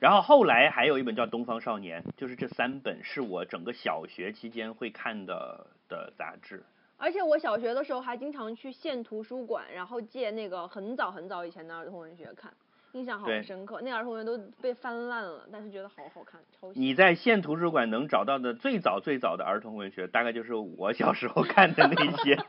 [0.00, 6.62] 然后后来还有一本叫《东方少年》，就是这三本是我整个小学期间会看的的杂志。
[6.96, 12.52] 而且我小学的时候还经常去县图书馆，然后借那个很早很早以前的儿童文学看，
[12.92, 13.80] 印象好深刻。
[13.82, 16.70] 那儿童文学都被翻烂了，但是觉得好好看，超。
[16.74, 22.38] 你在县图书馆能找到的最早最早的儿童文学，大概就是我小时候看的那些。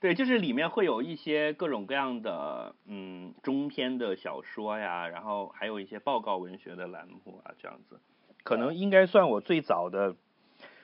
[0.00, 8.00] 对，就是里面会有一些各种各样的嗯中篇的小说呀，然后还有一些报告文学的栏目啊，这样子，
[8.42, 10.16] 可能应该算我最早的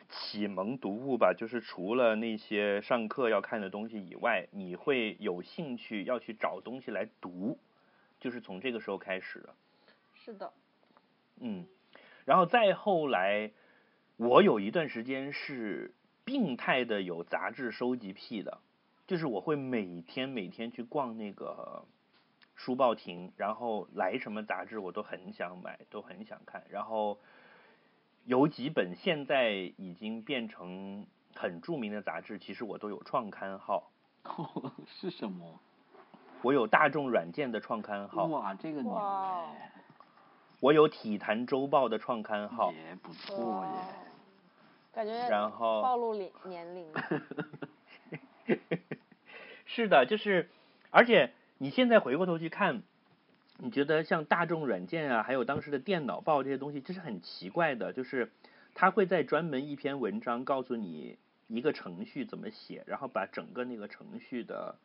[0.09, 1.35] 启蒙读物吧。
[1.37, 7.59] 就是除了那些上课要看的东西以外，你会有兴趣要去找东西来读，
[8.21, 9.55] 就是从这个时候开始的。
[10.15, 10.53] 是的。
[11.41, 11.67] 嗯，
[12.25, 13.51] 然后再后来，
[14.17, 15.95] 我有一段时间是
[16.25, 18.59] 病态的有杂志收集癖的。
[19.07, 21.83] 就是我会每天每天去逛那个
[22.55, 26.63] 书报亭，然后来什么杂志我都很想买，都很想看。
[26.69, 27.19] 然后
[28.29, 33.91] 有几本现在已经变成很著名的杂志，其实我都有创刊号。
[34.25, 35.59] 哦是什么？
[36.43, 39.73] 我有大众软件的创刊号，哇，这个牛哎，
[40.61, 43.73] 我有体坛周报的创刊号，也不错耶。
[44.93, 46.87] 感觉然后暴露年年龄。
[49.65, 50.51] 是的，就是，
[50.91, 52.83] 而且你现在回过头去看，
[53.61, 58.31] 你觉得像大众软件啊，还有当时的电脑报这些东西，这是很奇怪的，就是
[58.73, 61.19] 他会在专门一篇文章告诉你
[61.49, 64.77] 一个程序怎么写，然后把整个那个程序的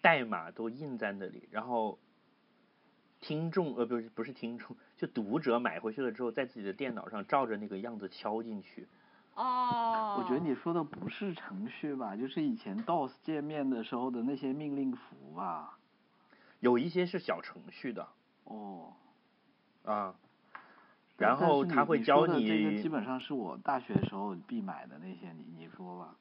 [0.00, 1.98] 代码都印在那里，然后
[3.20, 8.86] 听众呃不是不是听众，就读者买回去了之后，在自己的电脑上照着那个样子敲进去。
[9.34, 10.18] 哦。
[10.20, 15.78] 我觉得你说的不是程序吧，就是以前 DOS 界面的时候的那些命令符吧。
[16.62, 18.06] 有一些是小程序的
[18.44, 18.92] 哦。
[19.84, 20.14] 啊，
[21.18, 26.14] 然后他会教你这个你基本上是我大学时候必买的那些，你你说吧。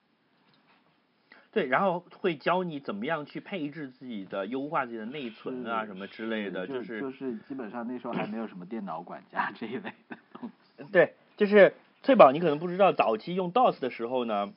[1.52, 10.84] 对，然后会教你怎么样去配置自己的、优化自己的内存啊什么之类的，就就是就是基本上那时候还没有什么电脑管家这一类的东西。
[10.92, 14.52] 对，就是翠宝，你可能不知道，早期用 DOS 的时候呢，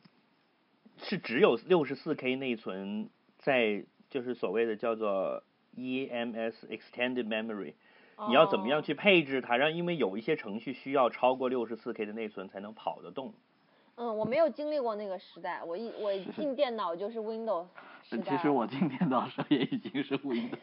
[0.96, 5.42] 是只有六十四 K 内存在，就是所谓的叫做
[5.76, 7.74] EMS Extended Memory。
[8.28, 9.56] 你要怎么样哦去配置它？
[9.56, 13.34] 然后因为有一些程序需要超过六十四 K 的内存才能跑得动。
[13.96, 17.66] 嗯，我没有经历过那个时代，我一我进电脑就是 Windows
[18.08, 18.36] 时代。
[18.36, 20.58] 其实我进电脑时候也已经是 Windows。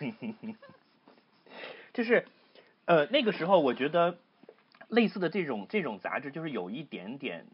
[1.92, 2.24] 就是，
[2.84, 4.18] 呃，那个时候我觉得
[4.88, 7.46] 类似的这种这种杂志，就是有一点点，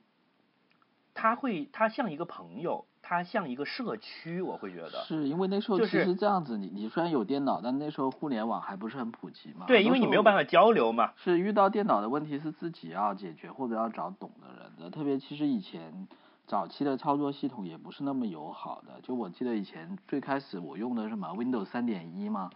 [1.15, 5.03] 他会他像一个朋友，它像一个社区，我会觉得。
[5.07, 9.65] 是因为那时候其就是实这样子，你你虽然有电脑，但那时候互联网还不是很普及嘛。
[9.67, 10.45] 对，因为你没有办法。
[10.45, 11.13] 交流嘛。
[11.17, 16.07] 是遇到电脑的问题是自己要解决或者要找懂的人的，特别其实以前
[16.47, 19.01] 早期的操作系统也不是那么友好的。
[19.03, 22.51] 就我记得以前最开始我用的什么 Windows 三点一嘛，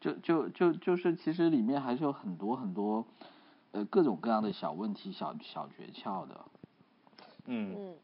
[0.00, 3.06] 就就就就是其实里面还是有很多很多
[3.70, 6.40] 呃各种各样的小问题、小小诀窍的。
[7.46, 7.96] 嗯嗯，我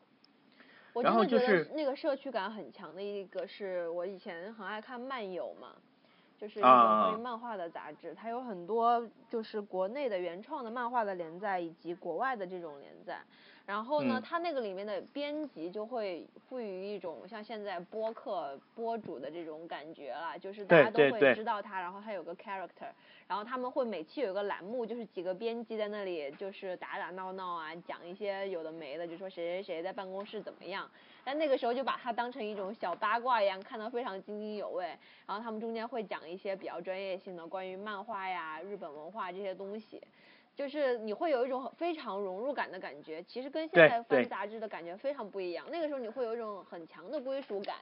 [1.03, 5.77] 然真的觉后就是得那个社区感很强的一个是我以前很爱看漫游嘛，
[6.39, 13.19] 就是关于漫画的杂志，它有很多就是国内的原创的漫画的连载，以及国外的这种连载。
[13.67, 22.89] 然后呢，嗯它那个里面的编辑就会赋予一种像现在播客播主的这种感觉啦，就是大家都会知道他，然后他有个 character，
[23.27, 30.89] 然后他们会每期有一个栏目，就是几个编辑在那里就是打打闹闹啊，讲一些有的没的，就说谁谁谁在办公室怎么样。
[31.29, 34.87] 但那个时候就把它当成一种小八卦一样，看得非常津津有味。
[35.27, 40.01] 然后他们中间会讲一些比较专业性的关于漫画呀、日本文化这些东西。
[40.57, 45.67] 就是你会有一种非常融入感的感觉，其实跟现在翻杂志的感觉非常不一样。
[45.71, 47.77] 那个时候你会有一种很强的归属感。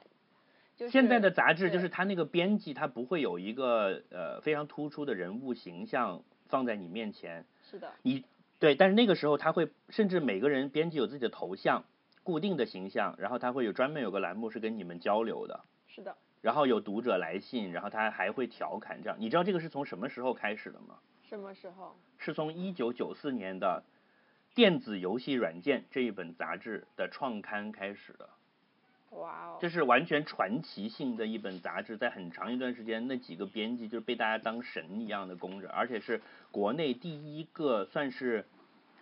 [0.75, 8.25] 就是现在的杂志就是它那个编辑，他不会有一个呃非常突出的人物形象放在你面前，是的，你
[8.59, 11.85] 对，但是那个时候他会甚至每个人编辑有自己的头像，
[12.27, 16.13] 固定的形象，然后他会有专门有个栏目是跟你们交流的，是的。
[16.41, 19.17] 然后有读者来信，然后他还会调侃这样。
[19.17, 20.99] 你知道这个是从什么时候开始的吗？
[21.23, 21.95] 什么时候？
[22.17, 23.81] 是从一九九四年的
[24.55, 28.27] 《电子游戏软件》这一本杂志的创刊开始的。
[29.11, 29.57] 哇哦！
[29.61, 37.09] 这是完全传奇性的一本杂志，在很长一段时间，那几个编辑就是被大家当神一样的供着，而且是国内第
[37.39, 38.45] 一个算是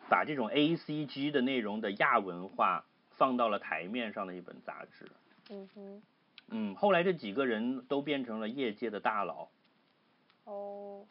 [0.07, 2.85] 把这种 A C G 的内容的亚文化
[3.15, 5.11] 放到了台面上的一本杂志。
[5.49, 6.01] 嗯哼。
[6.49, 9.47] 嗯，后来这几个人都变成了业界的大佬。
[10.43, 11.05] 哦。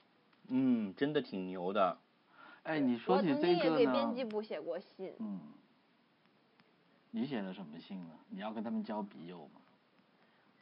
[0.48, 1.98] 嗯，真的挺牛的。
[2.62, 3.92] 哎，你说我起曾经也给这个？
[3.92, 5.12] 编辑部写过信。
[5.18, 5.40] 嗯。
[7.10, 8.14] 你写的什么信呢？
[8.28, 9.60] 你要跟他们交笔友吗？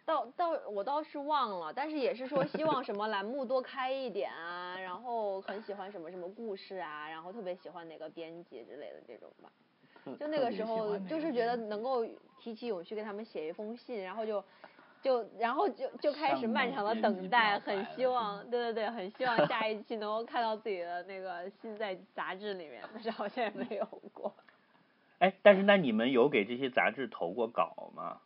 [0.05, 9.50] 倒倒我倒是忘了，但是也是说希望什么栏目多开一点啊，然后很喜欢什么什么故事啊，然后特别喜欢哪个编辑之类的这种吧。
[10.04, 12.04] 特就那个时候，就是觉得能够
[12.38, 14.42] 提起勇气给他们写一封信，然后就
[15.02, 24.34] 就然后就就开始漫长的等待，很希望， 对对对，很希望下一期能够看到自己的那个信在杂志里面，但是好像也没有过。
[25.18, 28.18] 哎，但是那你们有给这些杂志投过稿吗？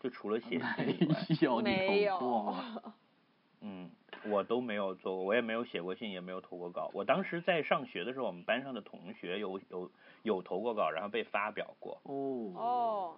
[0.00, 2.54] 就除了写信以外，没有，没有？
[3.60, 3.90] 嗯，
[4.24, 6.90] 我都没有做过，我也没有写过信，也没有投过稿。
[6.92, 9.90] 我当时在上学的时候，我们班上的同学有有
[10.22, 12.00] 有投过稿，然后被发表过。
[12.04, 12.52] 哦。
[12.54, 13.16] 哦。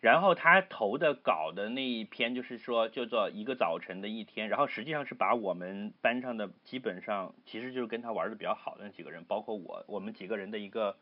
[0.00, 10.96] 然后他投的稿的那一篇，就是说叫做一个早晨的一天，然后实际上是把我们班上的基本上，其实就是跟他玩的比较好的那几个人，包括我，我们几个人的一个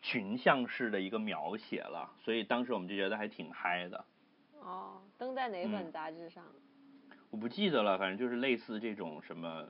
[0.00, 4.04] 群像式的一个描写了，所以当时我们就觉得还挺嗨的。
[4.60, 6.44] 哦，登在哪嗯本杂志上？
[7.34, 9.66] 我不记得了，反正就是类似这种什么，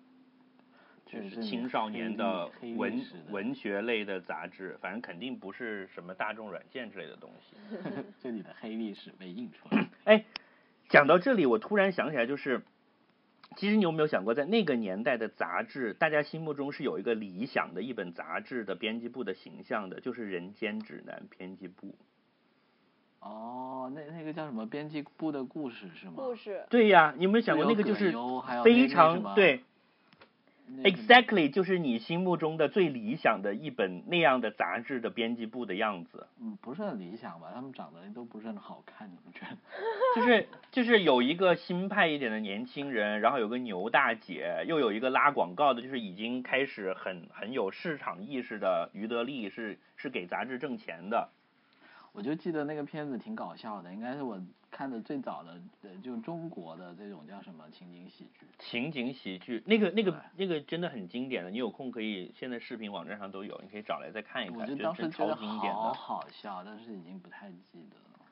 [1.07, 7.57] 就是青少年的文的文学类的杂志，反正肯定不是什么大众软件之类的东西。
[8.21, 9.89] 这里的黑历史被印出来。
[10.05, 10.27] 哎，
[10.91, 12.61] 讲到这里，我突然想起来，就是
[13.57, 21.95] 其实你有没有想过，在那个年代的杂志，大家心目中是有一个理想的一本杂志的编辑部的形象的，就是《人间指南》编辑部。
[23.25, 26.12] 哦，那那个叫什么编辑部的故事是吗？
[26.16, 28.12] 故事，对呀，你有没有想过那个就是
[28.62, 29.64] 非常对
[30.83, 36.27] ，exactly 就是你心目中的最理想的一本那样的杂志的编辑部的样子。
[36.39, 37.51] 嗯，不是很理想吧？
[37.55, 39.57] 他们长得都不是很好看，你不觉得？
[40.20, 51.31] 就是就是有一个新派一点的年轻人，然后有个牛大姐，又有一个拉广告的，就是已经开始很很有市场意识的于德利，是是给杂志挣钱的。
[52.15, 54.41] 我就记得那个片子挺搞笑的，应该是我
[54.71, 58.47] 看的最早的，呃，就中国的这种叫什么情景喜剧。
[58.61, 65.95] 情景喜剧，那个那个那个真的很经典的，你有空可以现在视频网站上都有，你可以找来再看一看，我就当时真觉得超经典好的。
[65.95, 68.27] 好笑，但是已经不太记得了。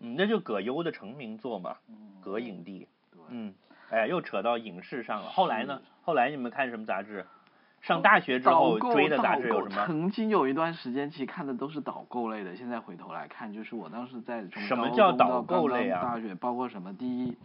[0.00, 2.88] 嗯，那就葛优的成名作嘛，嗯，葛影帝。
[3.12, 3.54] 对，嗯，
[3.90, 5.28] 哎，又扯到影视上了。
[5.30, 5.80] 后来呢？
[6.02, 7.24] 后来你们看什么杂志？
[7.80, 9.86] 上大学之后追的杂志有什么？
[9.86, 12.56] 曾经有一段时间，其实看的都是导购类的。
[12.56, 17.36] 现在回头来看，就是我当时在什么叫导购类啊大学包括什么第一。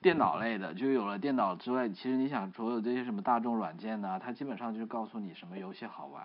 [0.00, 6.22] 电脑类的，就有了电脑之外，其实你想所有这些什么大众软件呐、它基本上就是告诉你什么游戏好玩，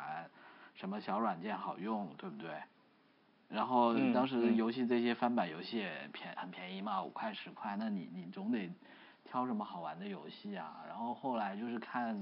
[0.76, 2.52] 什么小软件好用，对不对？
[3.50, 8.70] 然后嗯当时嗯游戏这些翻版游戏也便很便宜嘛，五块十块，那你你总得
[9.26, 10.78] 挑什么好玩的游戏啊。
[10.88, 12.16] 然后后来就是看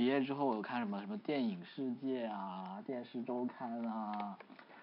[0.00, 4.34] 毕业之后，我看什么什么电影世界啊、电视周刊啊，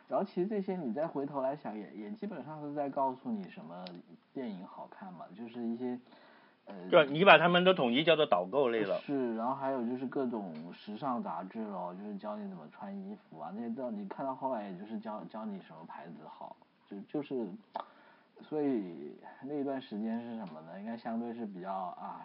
[0.08, 3.84] 然后其实这些你再回头来想，也也基本上是在告诉你什么
[4.32, 6.00] 电影好看嘛，就是一些
[6.68, 6.76] 呃。
[6.92, 9.00] 就你把他们都统一叫做导购类了。
[9.00, 16.56] 是，然后还有就是各种时尚杂志咯，就是教你怎么穿衣服啊，那些到你看到后来也就是教教你什么牌子好，
[16.88, 17.48] 就就是，
[18.44, 20.80] 所以那一段时间是什么呢？
[20.80, 22.22] 应该相对是比较啊，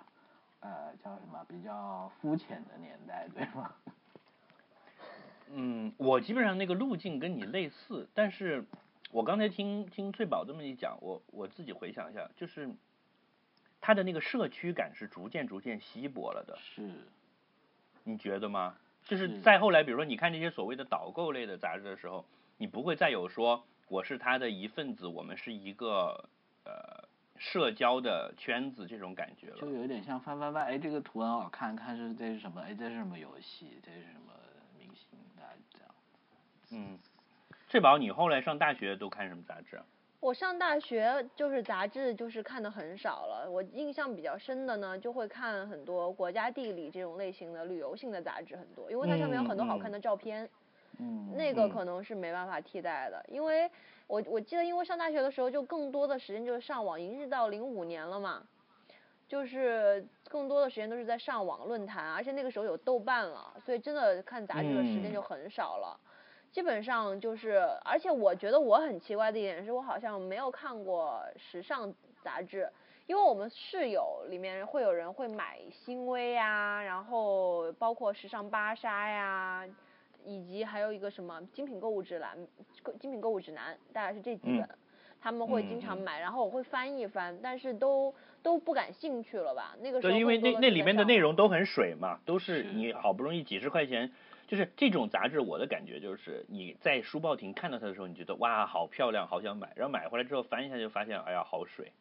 [0.62, 3.70] 呃，叫什么比较肤浅的年代，对吗？
[5.54, 8.64] 嗯，我基本上那个路径跟你类似，但是
[9.10, 12.70] 我刚才听听翠宝这么一讲，我我自己回想一下，就是
[13.80, 16.88] 他的那个社区感是逐渐逐渐稀薄了的，是，
[18.04, 18.74] 你觉得吗？
[19.04, 22.24] 就是是再后来，比如说你看这些所谓的导购类的杂志的时候，
[22.56, 26.28] 你不会再有说我是他的一份子，我们是一个呃
[27.42, 29.56] 社交的圈子这种感觉了。
[29.56, 32.60] 就有点像翻翻翻，哎，这个图很好看，看是这是什么？
[32.60, 33.80] 哎，这是什么游戏？
[33.82, 34.32] 这是什么
[34.78, 35.18] 明星？
[35.36, 35.88] 大家这样。
[36.70, 36.96] 嗯，
[37.68, 39.84] 翠宝，你后来上大学都看什么杂志啊？
[40.20, 43.50] 我上大学就是杂志，就是看的很少了。
[43.50, 50.44] 我印象比较深的呢，就会看很多国家地理这种类型的旅游性的杂志很多，因为它上面有很多好看的照片。
[50.44, 50.48] 嗯，
[51.34, 51.70] 那个嗯。
[51.70, 53.70] 可能是没办法替代的，因为
[54.06, 58.42] 我我记得，因为上大学的时候就更多的时间就是上网，已经是到零五年了嘛，
[59.26, 65.12] 就是更多的时间都是在上网论坛，而且那个时候有豆瓣了，所以真的看杂志的时间嗯。
[65.12, 65.98] 就很少了。
[66.52, 71.90] 基本上就是，而且我觉得我很奇怪的一点是我好像没有看过时尚
[72.22, 72.70] 杂志，
[73.06, 79.66] 因为我们室友里面会有人会买新薇呀，然后包括时尚芭莎呀，
[80.24, 82.36] 以及还有一个什么精品购物指南，
[82.82, 84.68] 购精品购物指南，大概是这几嗯本，
[85.20, 89.76] 他们会经常买，然后我会翻一翻，但是都都不感兴趣了吧？
[89.80, 94.12] 那个时候对，因为那那里面的内容都很水嘛，都是是你好不容易几十块钱，
[94.46, 101.92] 就是这种杂志，我的感觉就是你在书报亭看到它的时候，你觉得哇好漂亮，好想买，然后买回来之后翻一下就发现，哎呀好水。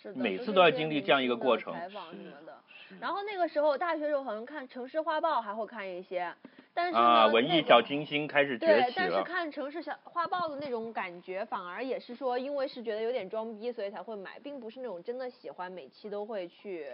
[0.00, 2.56] 是的，每次都要经历这样一个过程采访什么的。
[2.88, 6.34] 是然后那个时候大学时候好像看《城市画报》还会看一些，
[6.72, 8.92] 但是，啊，文艺小清新开始崛对，起了。
[8.96, 16.86] 但是看《城市小画报》的那种感觉，反而也是说，因为是觉得有点装逼，所以才会买，并不是那种真的喜欢，每期都会去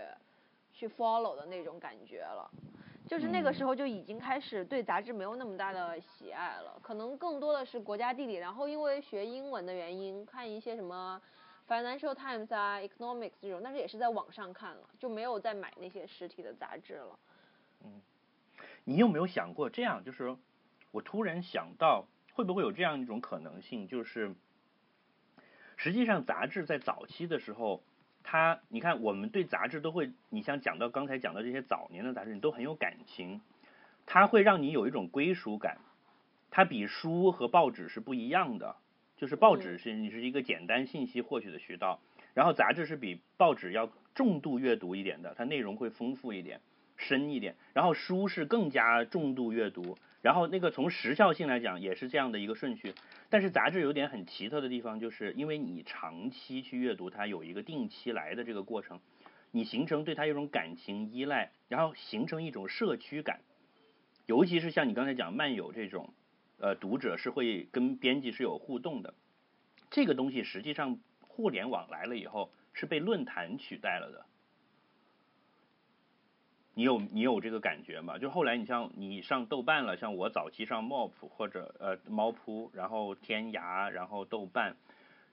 [0.72, 2.50] 去 follow 的那种感觉了。
[3.06, 11.20] 就是那个时嗯候就已经开始对杂志没有那么大的喜爱了，可能更多的是国家地理，然后因为学英文的原因，看一些什么
[11.68, 17.18] Financial Times 啊、Economics 这种，但是也是在网上看了，就没有再买那些实体的杂志了。
[17.84, 18.00] 嗯
[18.86, 20.04] 你有没有想过这样？
[20.04, 20.36] 就是
[20.90, 24.34] 我突然想到，会不会有这样一种可能性，就是
[25.76, 27.82] 实际上杂志在早期的时候，
[28.22, 33.40] 它你看我们对杂志都会，你像讲到刚才讲到这些早年的杂志，你都很有感情，
[34.04, 35.78] 它会让你有一种归属感，
[36.50, 38.76] 它比书和报纸是不一样的。
[39.16, 42.00] 就是报纸嗯是你是一个简单信息获取的渠道，
[42.34, 46.60] 然后杂志是比报纸要重度阅读一点的，它内容会丰富一点、
[46.96, 47.54] 深一点。
[47.72, 52.94] 然后书是更加重度阅读，然后那个从时效性来讲也是这样的一个顺序。
[53.30, 59.00] 但是杂志有点很奇特的地方，就是因为你长期去阅读它，有一个定期来的这个过程，
[59.50, 63.40] 你形成对它一种感情依赖，然后形成一种社区感。
[64.26, 66.14] 尤其是像你刚才讲漫友这种，
[66.58, 69.14] 呃，读者是会跟编辑是有互动的。
[69.90, 74.24] 这个东西实际上互联网来了以后是被论坛取代了的。
[76.76, 78.18] 你有你有这个感觉吗？
[78.18, 84.74] 就后来你像你上豆瓣了，像我早期上 Mop 或者呃猫扑，然后天涯，然后豆瓣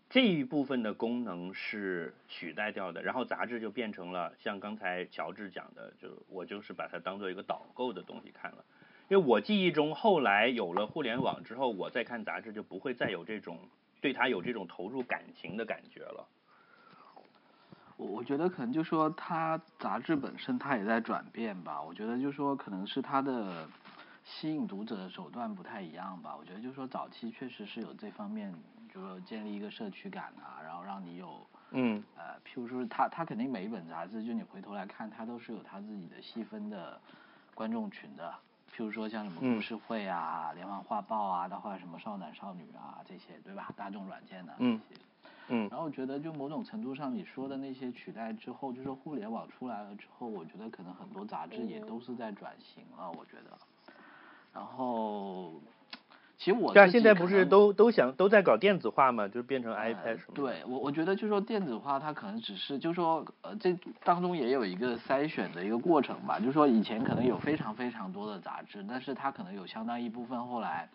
[0.07, 8.63] 这一部分的功能是取代掉的，然后杂志就变成了像刚才乔治讲的，就我就是把它当做一个导购的东西看了。
[9.11, 13.59] 因为我记忆中后来有了互联网之后，我再看杂志就不会再有这种
[13.99, 16.25] 对它有这种投入感情的感觉了。
[17.97, 23.67] 我我觉得可能就说它杂志本身它也在转变吧，我觉得就说可能是它的
[24.23, 26.33] 吸引读者的手段不太一样吧。
[26.39, 28.55] 我觉得就说早期确实是有这方面，
[28.93, 36.97] 就说建立一个社区感啊，然后让你有嗯呃，譬如说他他肯定每一本杂志，就你回头来看，它都是有它自己的细分的
[37.53, 38.33] 观众群的。
[38.75, 43.71] 譬如说像什么故事会啊、连环画报啊，到后来什么少男少女啊这些，对吧？
[43.75, 44.95] 大众软件的这嗯些。
[45.53, 53.57] 嗯然后我觉得，就某种程度上，你说的那些取代之后，就是互联网出来了之后，我觉得可能很多杂志也都是在转型了，我觉得。
[54.53, 55.53] 然后，
[56.41, 60.33] 其实我对啊，现在不是都都想都在搞电子化嘛，就是变成呃 iPad 什么的。
[60.33, 66.39] 对我，我觉得就说电子化，它可能只是就说呃，这当中也有一个筛选的一个过程吧。
[66.39, 70.89] 就说以前可能有非常非常多的杂志，但是它可能有相当一部分后来，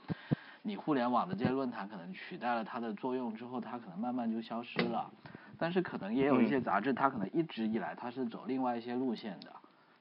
[0.62, 5.08] 你互联网的这些论坛可能取代了它的作用之后，它可能慢慢就消失了。
[5.56, 9.52] 但是可能也有一些杂志，它可能一直以来它是走另外一些路线的。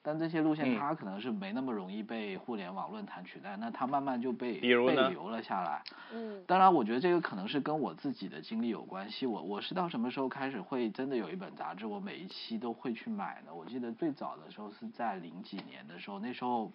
[0.05, 5.81] 但这些路线嗯它可能是没那么容易被互联网论坛取代，那它慢慢就被比如被留了下来。
[6.13, 9.25] 嗯当然，我觉得这个可能是跟我自己的经历有关系。
[9.25, 13.53] 我我是到什么时候开始会真的有一本杂志，我每一期都会去买呢？
[13.53, 16.71] 我记得最早的时候是在零几年的时候，那时候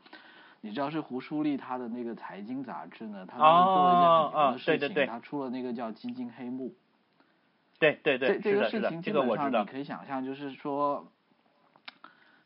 [0.61, 6.74] 你知道是胡舒立他的那个财经杂志呢，他做了一件很牛的事情，对对对他出了那个叫基金黑幕。
[7.78, 9.64] 对对对，这这个是的，是的，事情基本上你我知道。
[9.64, 11.07] 可以想象，就是说，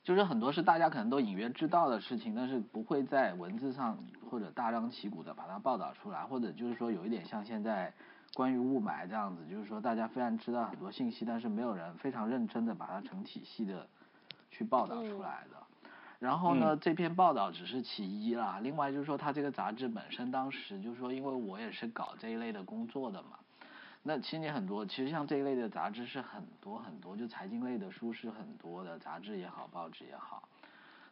[0.05, 3.99] 就是很多是大家可能都隐约知道的事情，但是不会在文字上
[4.31, 7.93] 或者大张旗鼓的把它报道出来，或者就是说有一点像现在
[8.35, 13.87] 关于雾霾这样子，就是说大家虽然知道很多信息，但是没有人非常认真的把它成体系的
[14.51, 15.57] 去报道出来的。
[16.21, 23.39] 然后呢，这篇报道只是其一啦，另外就是说，它这个杂志本身当时就是说，因为我也是搞这一类的工作的嘛，
[24.07, 30.47] 那其实你很多，其实像这一类的杂志是很多很多，就财经类的书是很多的，杂志也好，报纸也好。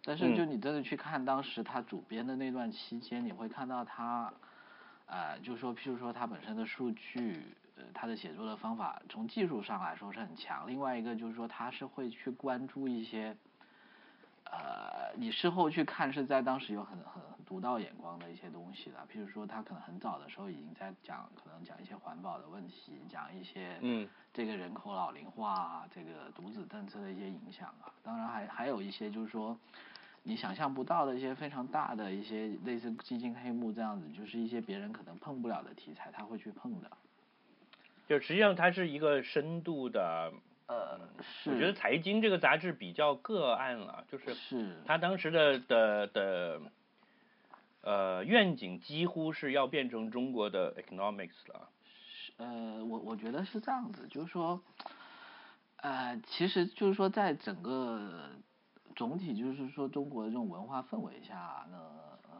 [0.04, 4.30] 但是就你真的去看当时他主编的那段期间，你会看到他，
[5.06, 10.68] 呃，就说譬如说他本身的数据，呃，他的写作的方法从技术上来说是很强。
[10.68, 13.34] 另外一个就是说他是会去关注一些，
[14.44, 17.22] 呃，你事后去看是在当时有很很
[17.52, 19.06] 独到眼光的一些东西了。
[19.12, 29.54] 譬如说他可能很早的时候已经在讲，可能讲一些环保的问题，讲一些嗯这个人口老龄化啊，这个独子政策的一些影响啊，当然还还有一些就是说
[30.22, 36.90] 你想象不到的一些非常大的一些类似基金黑幕这样子，就是一些别人可能碰不了的题材，他会去碰的。
[38.08, 40.32] 就实际上它是一个深度的，
[40.66, 46.60] 呃，是，我觉得财经这个杂志比较个案了，就是是他当时的的的
[47.82, 51.68] 呃愿景几乎是要变成中国的 economics 了。
[52.38, 54.60] 呃，我我觉得是这样子，就是说，
[55.76, 58.30] 呃，其实就是说，在整个
[58.96, 61.78] 总体就是说中国的这种文化氛围下呢，
[62.32, 62.38] 嗯、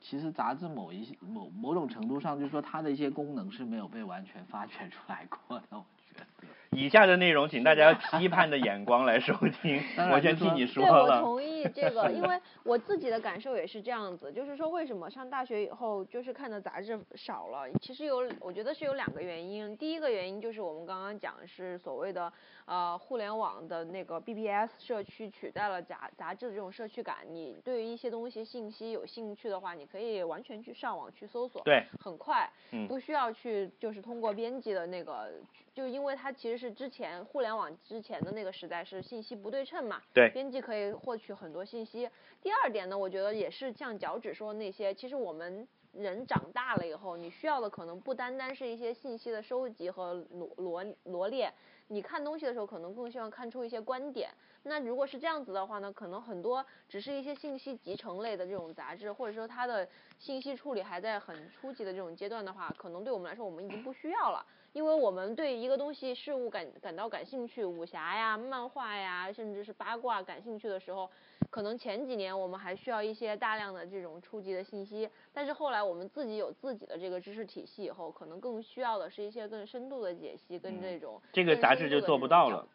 [0.00, 6.26] 其实杂志某一些某某种程度上，就是说它的一些功能是没有被完全发掘出来过的，我觉得。
[6.74, 9.80] 以下的内容，请大家用批判的眼光来收听
[10.12, 11.20] 我先替你说对，我。
[11.20, 22.30] 同意 这个，因为我自己的感受也是这样子，就是说为什么上大学以后就是看的杂志少了，其实有我觉得是有两个原因，第一个原因就是我们刚刚讲是所谓的
[22.66, 35.30] 呃互联网的那个 BBS 社区取代了杂杂志的这种社区感，你对于一些东西信息有兴趣的话，你可以完全去上网去搜索，对，很快，嗯不需要去就是通过编辑的那个，
[35.74, 42.08] 就因为它其实是之前互联网之前的那个时代是信息不对称嘛，对编辑可以获取很多信息。
[42.42, 51.52] 第二点呢，我觉得也是像脚趾说的那些，其实我们人长大了以后，你需要的可能不单单是一些信息的收集和罗罗罗列，
[51.88, 54.30] 你看东西的时候，可能更希望看出一些观点。
[54.66, 59.86] 那如果是这样子的话呢，可能很多只是一些信息集成类的这种杂志，或者说它的
[60.18, 64.44] 信息处理还在很初级的这种阶段的话，可能对我们来说，我们已经不需要了。
[64.74, 71.08] 因为我们对一个东西事物感感到感兴趣，武侠呀、漫画呀，甚至是八卦感兴趣的时候，
[71.48, 82.66] 可能前几年我们还需要一些大量的这种初级的信息，但是后来我们自己有自己的这个知识体系以后，可能更需要的是一些更深度的解析跟这种这个杂志就做不到了。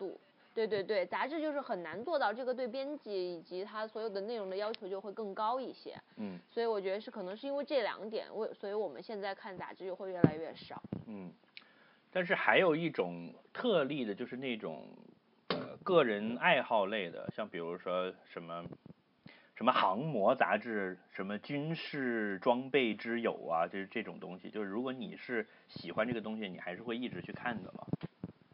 [0.55, 5.95] 对对对，杂志就是很难做到这个对编辑以及它所有的内容的要求就会更高一些。
[6.17, 6.39] 嗯。
[6.49, 10.81] 所以我觉得是可能是因为这两点，我所以我们现在看杂志就会越来越少。
[11.07, 11.31] 嗯。
[12.11, 14.87] 但是还有一种特例的，就是那种
[15.49, 18.65] 呃个人爱好类的，像比如说什么
[19.55, 24.49] 什么航模杂志，什么军事装备之友啊，就是这种东西。
[24.49, 27.85] 就是如果你是喜欢这个东西，你还是会一直去看的嘛。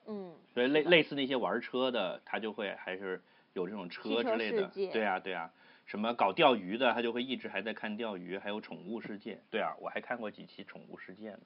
[0.07, 0.33] 嗯。
[0.53, 3.21] 所以类类似那些玩车的，他就会还是
[3.53, 4.67] 有这种车之类的。
[4.91, 5.51] 对啊对啊。
[5.85, 9.39] 什么搞钓鱼的，他就会一直还在看钓鱼，还有宠物世界。
[9.51, 11.41] 对啊，我还看过几期宠物世界呢。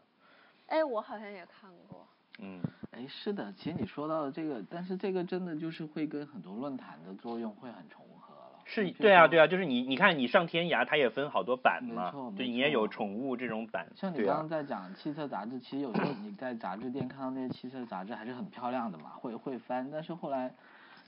[0.70, 2.08] 哎，我好像也看过。
[2.42, 2.62] 嗯，
[2.92, 8.62] 哎，是的，其实你说到的这个，但是这个真的就是会跟很多论坛的作用会很重合了。
[8.64, 13.88] 是，对啊，对啊，就是你，你看你上天涯，它也分好多版嘛，对，你也有宠物这种版。
[13.96, 19.90] 像你刚刚在讲汽车杂志，其实有时候你在杂志店看到那些汽车杂志还是很漂亮的嘛，会会翻。
[19.92, 20.54] 但是后来，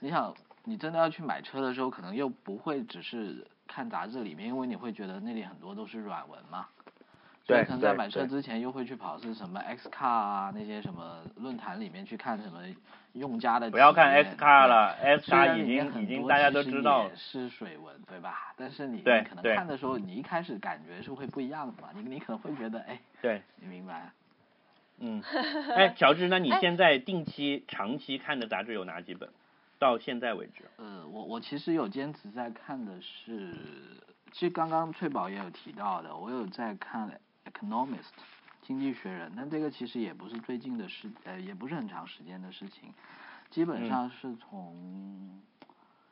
[0.01, 0.36] 你想，
[0.66, 6.68] 你真的要去买车的时候，可能又不会只是看杂志里面，因为你会觉得那里很多都是软文嘛。
[7.48, 12.62] 对，可能在买车之前又会去跑是什么 X Car 啊那些什么论坛里面去看什么
[13.14, 13.70] 用家的。
[13.70, 18.54] 不要看 X Car 了，X Car 已经已经大家都知道是水文对吧？
[18.56, 24.12] 但是你对可能看的时候，你一开始感觉是会不一样的嘛，你你可能会觉得哎，对，你明白？
[25.00, 25.22] 嗯，
[25.76, 29.28] 哎，乔治，那你现在定期、长期看的杂志有哪几本？
[29.80, 30.64] 到现在为止？
[30.78, 33.52] 呃，我我其实有坚持在看的是，
[34.32, 37.20] 其实刚刚翠宝也有提到的，我有在看。
[37.46, 38.14] Economist，
[38.62, 42.94] 经济学人，但这个其实也不是最近的事，呃，也不是很长时间的事情，
[43.50, 45.42] 基本上是从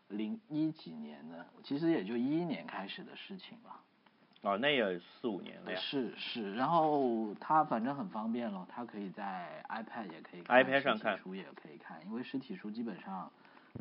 [0.08, 3.76] 零一几年的，其实也就一一年开始的事情了。
[4.42, 5.80] 哦，那也四五年了呀。
[5.80, 13.30] 是是，然后它反正很方便了，它可以在 iPad 也可以，iPad 上看，书也可以看，因为实体书基本上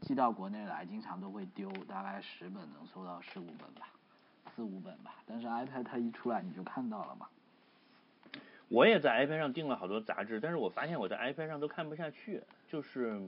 [0.03, 3.89] 寄到国内来，经常都会丢，大概十本能收到十五本吧，
[4.55, 7.29] 四五本吧，但是 iPad 它一出来你就看到了嘛。
[8.69, 13.19] 我也在 iPad 上订了好多杂志，但是我发现我在 iPad 上都看不下去，就是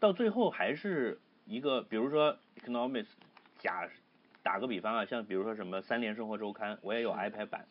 [0.00, 3.08] 到最后还是一个，比如说 Economist，
[3.58, 3.86] 假
[4.42, 7.66] 打个比方啊，像比如说什么三联生活周刊，我也有 iPad 版，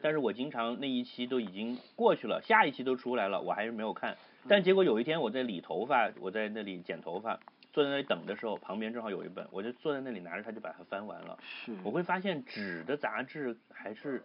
[0.00, 4.16] 但是我经常那一期都已经过去了，下一期都出来了，我还是没有看。
[4.46, 7.40] 但结果有一天我在理头发，我在那里剪头发，
[7.72, 11.36] 坐在那里等的时候，旁边正好有一本，我就坐在那里拿着它就把它翻完了。
[11.42, 14.22] 是，我会发现纸的杂志还是。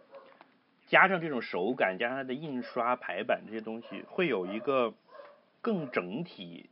[0.86, 4.92] 加上这种手感，加上它的印刷排版这些东西，会有一个
[5.60, 6.68] 更整体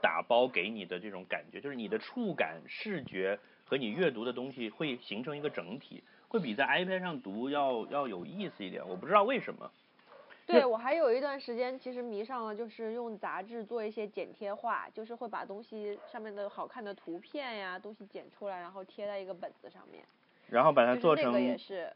[0.00, 8.86] 打包给你的这种感觉，就是你的触感、视觉和你阅读的东西会形成一个整体，会比在 iPad 上读要要有意思一点。
[8.88, 9.70] 我不知道为什么。
[10.46, 20.04] 对我还有一段时间其实迷上了，就是用杂志做一些剪贴画，就是会把东西上面的好看的图片呀东西剪出来，然后贴在一个本子上面。
[20.50, 21.24] 然后把它做成。
[21.24, 21.90] 这个也是。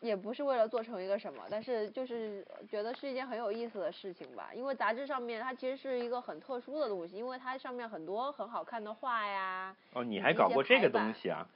[0.00, 4.50] 也不是为了做成一个什么，但是就是觉得是一件很有意思的事情吧。
[4.54, 9.74] 因为杂志上面它其实是一个很特殊的东西，因为它上面很多很好看的画呀。
[9.94, 11.46] 哦，你还搞过这个东西啊？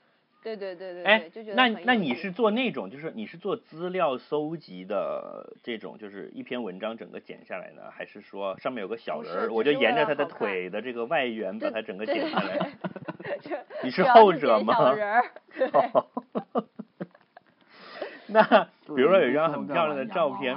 [0.42, 1.04] 对对对对。
[1.04, 12.72] 哎，那那你是做那种，就是你是做资料搜集的这种，就是一篇文章整个剪下来呢，还是说上面有个小人儿，我就沿着他的腿的这个外缘把它整个剪下来？
[13.84, 14.74] 你是后者吗？
[14.74, 15.24] 小人儿。
[18.32, 18.42] 那
[18.86, 20.56] 比如说有一张很漂亮的照片，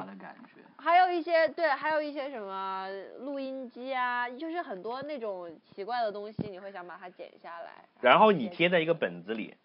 [0.78, 2.88] 还有一些对，还有一些什么
[3.20, 9.56] 录音机啊，就是很多那种奇怪的东西，你会想把它剪下来，然后你贴在一个本子里。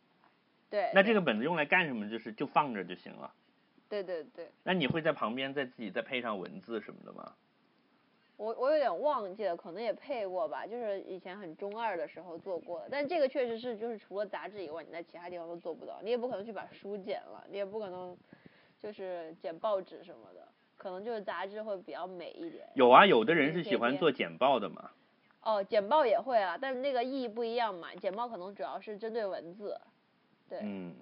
[0.70, 0.90] 对。
[0.94, 2.08] 那这个本子用来干什么？
[2.08, 3.32] 就是就放着就行了。
[3.88, 4.48] 对对对。
[4.62, 7.32] 那你会在旁边再自己再配上文字什么的吗？
[8.38, 12.86] 我我有点忘记了，可能也配过吧，就是以前很中二的时候做过的。
[12.88, 15.98] 但这个确实是，就是除了杂志以外，你在其他地方都做不到。
[16.02, 18.16] 你也不可能去把书剪了，你也不可能
[18.80, 22.64] 就是剪报纸什么的，可能就是杂志会比较美一点。
[22.74, 24.88] 有啊，有的人是喜欢做剪报的嘛。
[25.42, 27.92] 哦，剪报也会啊，但是那个意义不一样嘛。
[27.96, 29.76] 剪报可能主要是针对文字，
[30.48, 30.60] 对。
[30.62, 30.94] 嗯。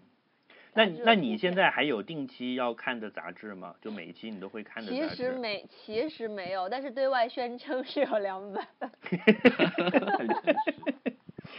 [0.76, 3.74] 那那你现在还有定期要看的杂志吗？
[3.80, 5.16] 就每一期你都会看的其杂志？
[5.16, 8.62] 其实没，其实没有，但是对外宣称是有两本。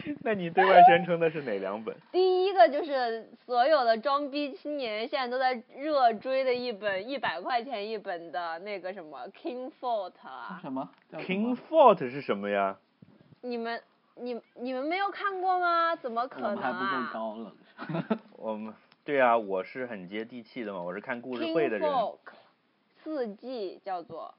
[0.22, 1.96] 那你对外宣称的是哪两本？
[2.12, 12.78] 第一个就是所有的装逼青年现在都在热追的一本一百块钱一本的那个什么 King Fort 啊，什么 King 么 Fort 是什么呀？
[13.42, 13.82] 你们
[14.16, 15.96] 你你们没有看过吗？
[15.96, 17.52] 怎么可能们还不够啊高冷。
[18.36, 18.74] 我们
[19.08, 21.90] 对啊，我是很接地气的嘛，我是看故事会的人。
[21.90, 22.18] Folk
[23.02, 24.36] 四季叫做，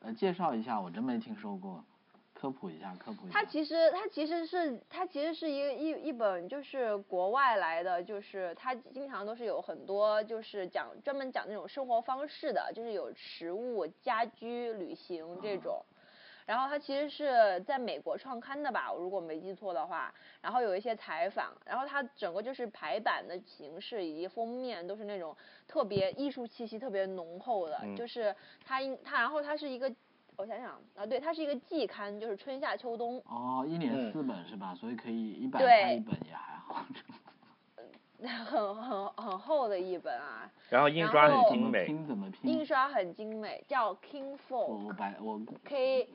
[0.00, 1.84] 呃，介绍一下，我真没听说过，
[2.32, 3.38] 科普一下，科普一下。
[3.38, 15.84] 它其实它其实是它其实是一一一本就是国外来的，就是它经常都是有很多就是讲专门讲那种生活方式的，就是有食物、家居、旅行这种。
[16.50, 20.12] 然后它其实是在美国创刊的吧，我如果没记错的话。
[20.42, 25.36] 然后有一些采访，然后它整个就是排版的形式以及封面都是那种
[25.68, 28.34] 特别艺术气息特别浓厚的，嗯就是
[28.64, 29.88] 它应它然后它是一个，
[30.36, 33.22] 我想想啊，对，它是一个季刊，就是春夏秋冬。
[33.26, 34.74] 哦，一年嗯四本是吧？
[34.74, 36.84] 所以可以一百对块一本也还好。
[38.28, 42.50] 很很很厚的一本啊，然后印刷很精美，拼怎么拼？
[42.52, 46.08] 印刷很精美，叫 King 我 Folk 我白我 K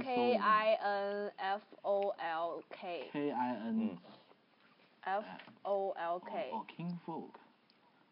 [0.00, 3.98] K I N F O L K K I N 嗯
[5.02, 5.24] F
[5.62, 7.30] O L K 哦 King Folk，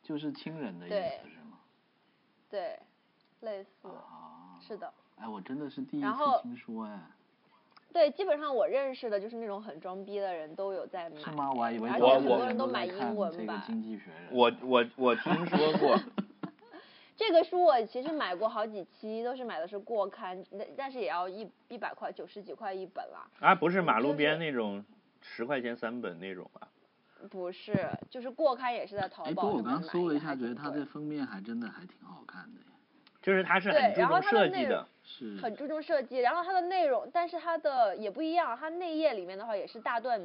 [0.03, 1.59] 就是亲人的意思是吗？
[2.49, 2.78] 对，
[3.40, 4.92] 类似啊，是的。
[5.16, 6.09] 哎，我真的是第一次
[6.42, 7.01] 听说哎，
[7.95, 11.53] 对，基本上我认识的就是那种很装逼的人都有在买，是吗？
[11.53, 14.28] 我还以为而且很多人人都买英文版这个经济学人。
[14.32, 15.97] 我我我听说过，
[17.16, 23.28] 这个书我其实买过好几期，都是买的是过刊，但但是也要一一百块，九十几块一本啦。
[23.38, 24.84] 啊，不是马路边那种
[25.22, 26.66] 十块钱三本那种吧。
[27.30, 32.66] 不是，就是过刊也是在淘哎，不宝过我刚搜了一下，觉得它这封面还真的还挺好看的耶，
[33.22, 40.20] 就是它是很注重设计的，是很注重设计，然后它的内容，但是它的也不一样，它内页里面的话也是大段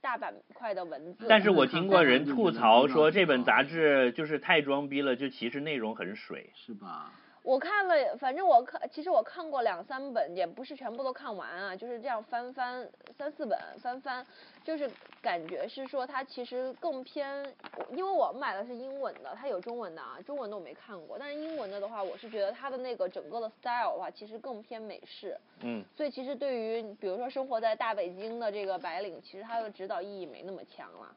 [0.00, 1.26] 大板块的文字。
[1.28, 6.50] 但是我听过人 吐槽说这本杂志就是太装逼了，就其实内容很水。
[6.54, 7.12] 是吧？
[7.44, 12.88] 我看了，反正我看，其实我看过两三本，也不是全部都看完啊，就是这样翻翻
[13.18, 14.26] 三四本翻翻，
[14.64, 14.90] 就是
[15.20, 17.44] 感觉是说它其实更偏，
[17.90, 31.14] 因为我买的是英文的，它有中文的啊，中文的我没看过，但是英文的的话，我是觉得它的那个整个的 style 的话，其实更偏美式，嗯，所以其实对于比如说生活在大北京的这个白领，其实它的指导意义没那么强了。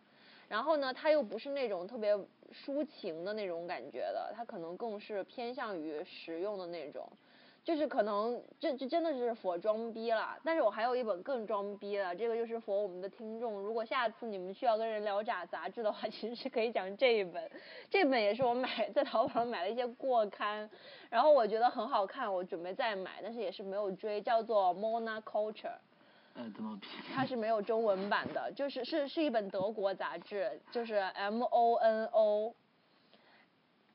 [0.50, 2.18] 然后呢，它又不是那种特别
[2.52, 7.08] 抒情的那种感觉的，它可能更是偏向于实用的那种，
[7.64, 10.38] 就是可能这这真的是佛装逼了。
[10.44, 17.52] 但是我还有一本更装逼的，这个就是佛我们的听众，如果下次你们需要跟人聊杂杂志的话， 其实是可以讲这一本。
[17.90, 20.70] 这本也是我买在淘宝上买了一些过刊，
[21.10, 25.76] 然后我觉得很好看，我准备再买，但是也是没有追，叫做 Mona Culture。
[26.38, 26.90] 呃，怎么拼？
[27.14, 32.54] 它是没有中文版的， 就是是是一本德国杂志，就是 M O N O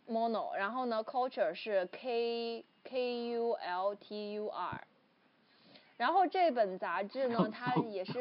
[0.09, 4.84] mono，然后呢，culture 是 K K U L T U R，
[5.97, 8.12] 然后这本杂志呢， 它也是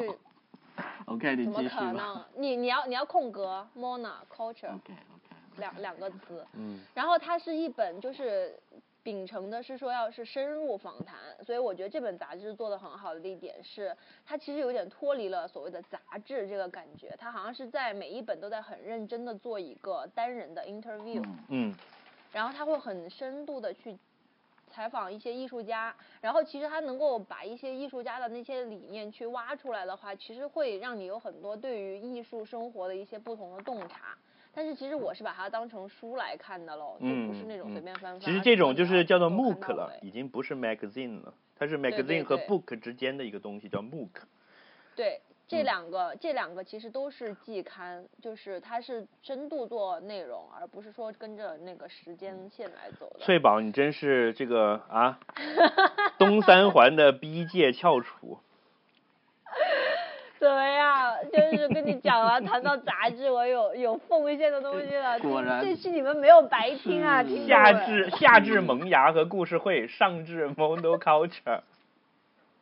[1.05, 1.81] OK，你怎么继续吧。
[1.81, 2.23] 可能？
[2.35, 5.35] 你你要你要空格 mona culture OK OK。
[5.57, 8.57] 两两个词，嗯，然后它是一本就是
[9.03, 13.95] 秉承的是说要是深入访谈，所以我觉得这本杂志做的很好的一点是，
[14.25, 21.75] 它其实有点脱离了所谓的杂志这个感觉，它好像是在每一本都在很认真的做一个单人的 interview，、嗯嗯，
[22.31, 23.97] 然后他会很深度的去
[24.69, 34.15] 采访一些艺术家，然后其实他能够把一些艺术家的那些理念去挖出来的话，其实会让你有很多对于艺术生活的一些不同的洞察。
[34.53, 38.19] 但是其实我是把它当成书来看的喽，就不是那种嗯随便翻翻。
[38.19, 44.09] 其实这种就是是叫做 MOOC 了，已经不是 magazine 了，它是 magazine 和 book 之间的一个东西，叫 MOOC。
[44.93, 53.19] 对，这嗯两个、这两个其实都是季刊，就是它是深度做内容，而不是说跟着那个时间线来走的。
[53.19, 55.17] 翠宝，你真是这个啊，
[56.19, 58.39] 东三环的逼界翘楚。
[60.41, 61.13] 怎么样？
[61.31, 65.19] 就是跟你讲了，谈到杂志，我有有奉献的东西了。
[65.19, 71.61] 果然这期你们没有白听啊，听众下至下 至萌芽和故事会，上至 monoculture。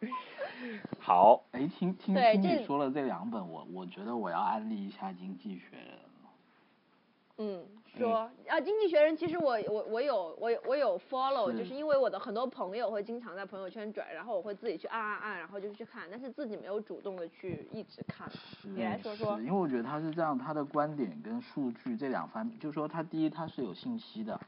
[0.99, 6.29] 好，哎，听听听你说了这两本，我我觉得我要安利一下《经济学人》了。
[7.37, 7.63] 嗯，
[7.97, 8.31] 说啊，
[8.63, 18.29] 《经济学人》其实我我我有我有我有 follow，是就是因为我的很多朋友会经常在朋友圈转，然后我会自己去按按按，然后就去看，但是自己没有主动的去一直看。
[18.63, 24.39] 你来说说是，因为我觉得他是这样，他的观点跟数据这两方面，就是说他第一他是有信息的，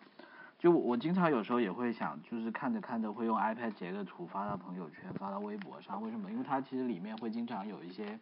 [0.58, 6.30] 就我经常有时候也会想，就是看着看着会用 iPad 截个图发到朋友圈，发到微博上，为什么？
[6.32, 8.18] 因为它其实里面会经常有一些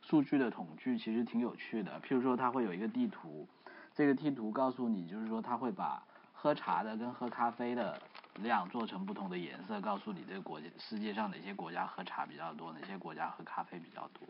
[0.00, 1.92] 数据的统计，其实挺有趣的。
[2.00, 3.46] 譬如说，它会有一个地图，
[3.94, 8.00] 这个地图告诉你，就是说它会把喝茶的跟喝咖啡的
[8.42, 14.26] 量做成不同的颜色，告诉你这个国家世界上哪些国家喝茶比较多，哪些国家喝咖啡比较多。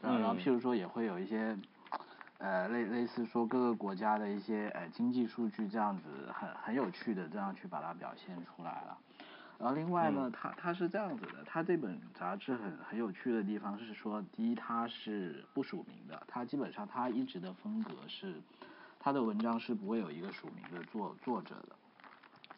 [0.00, 1.56] 然后，然后嗯譬如说也会有一些，
[2.38, 8.98] 呃，类类似说各个国家的一些呃经济数据这样子很很有趣的这样去把它表现出来了。
[9.58, 18.34] 然后另外呢，嗯它它是这样子的，它这本杂志很很有趣的地方是说，第一它是不署名的，它基本上它一直的风格是，
[19.02, 21.76] 它的文章是不会有一个署名的作作者的。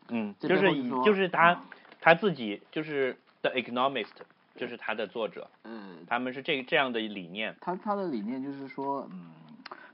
[0.08, 1.60] 嗯，就是以就是他嗯
[1.98, 4.12] 他自己就是 The Economist，
[4.54, 7.56] 就是他的作者，嗯，他们是这这样的理念。
[7.62, 9.30] 他他的理念就是说，嗯，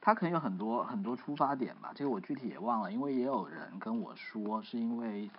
[0.01, 5.31] 他可能有很多很多出发点吧，这个我具体也忘了，因为也有人跟我说，是因为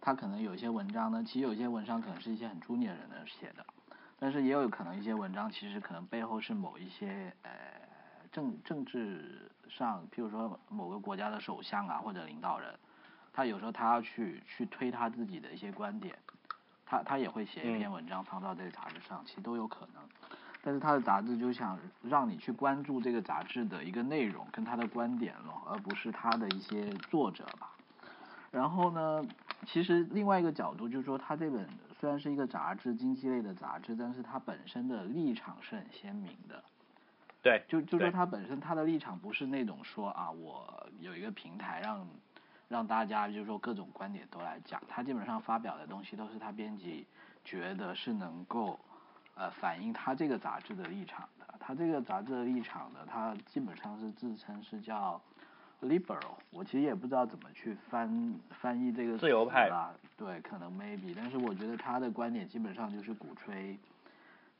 [0.00, 3.66] 他可能有些文章呢，其实有些文章可能是一些很 junior 人的写的，
[4.20, 7.50] 但是也有可能一些文章其实可能背后是某一些呃
[8.32, 12.72] 政政治上，譬如说某个国家的首相啊或者领导人，
[13.32, 16.16] 他有时候他要去去推他自己的一些观点，
[16.84, 20.02] 他他也会写一篇嗯文章放到这个杂志上，其实都有可能。
[20.62, 27.72] 但是他的杂志就想让你去关注这个杂志的一个内容跟他的观点咯，而不是他的一些作者吧。
[28.50, 29.24] 然后呢，
[29.66, 31.66] 其实另外一个角度就是说，他这本
[31.98, 36.62] 虽然是一个杂志，经济类的杂志，但是它本身的立场是很鲜明的。
[37.42, 42.06] 对，就就说他本身他的立场不是那种说啊，我有一个平台让
[42.68, 47.06] 让大家就是说各种观点都来讲，他基本上发表的东西都是他编辑
[47.44, 48.78] 觉得是能够
[49.34, 51.46] 呃反映他这个杂志的立场的。
[51.58, 55.20] 他这个杂志的立场呢，他基本上是自称是叫
[55.82, 63.78] liberal，我其实也不知道怎么去翻翻译这个自由派词啦，对，可能 maybe，但是我觉得他的观点基本上就是鼓吹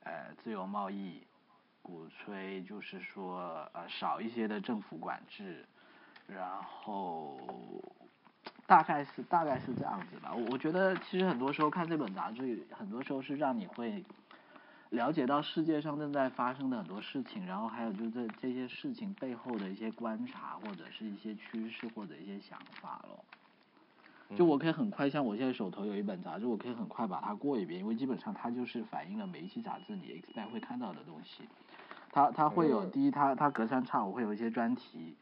[0.05, 1.23] 呃自由贸易，
[1.83, 5.65] 鼓吹就是说呃少一些的政府管制，
[6.27, 7.39] 然后
[8.67, 10.33] 大概是大概是这样子吧。
[10.35, 14.05] 我我觉得其实很多时候看这本杂志，很多时候是让你会
[14.91, 23.25] 了解到世界上正在发生的很多事情，然后还有就是这这些事情背后的一些观察，或者是一些趋势或者一些想法咯。
[24.37, 31.43] 就我可以很快，像我现在手头有一本杂志，我可以很快把它过一遍，因为基本上它就是反映了每一期杂志你 expect 会看到的东西。
[32.13, 35.17] 它它会有嗯第一，它它隔三差五会有一些专题，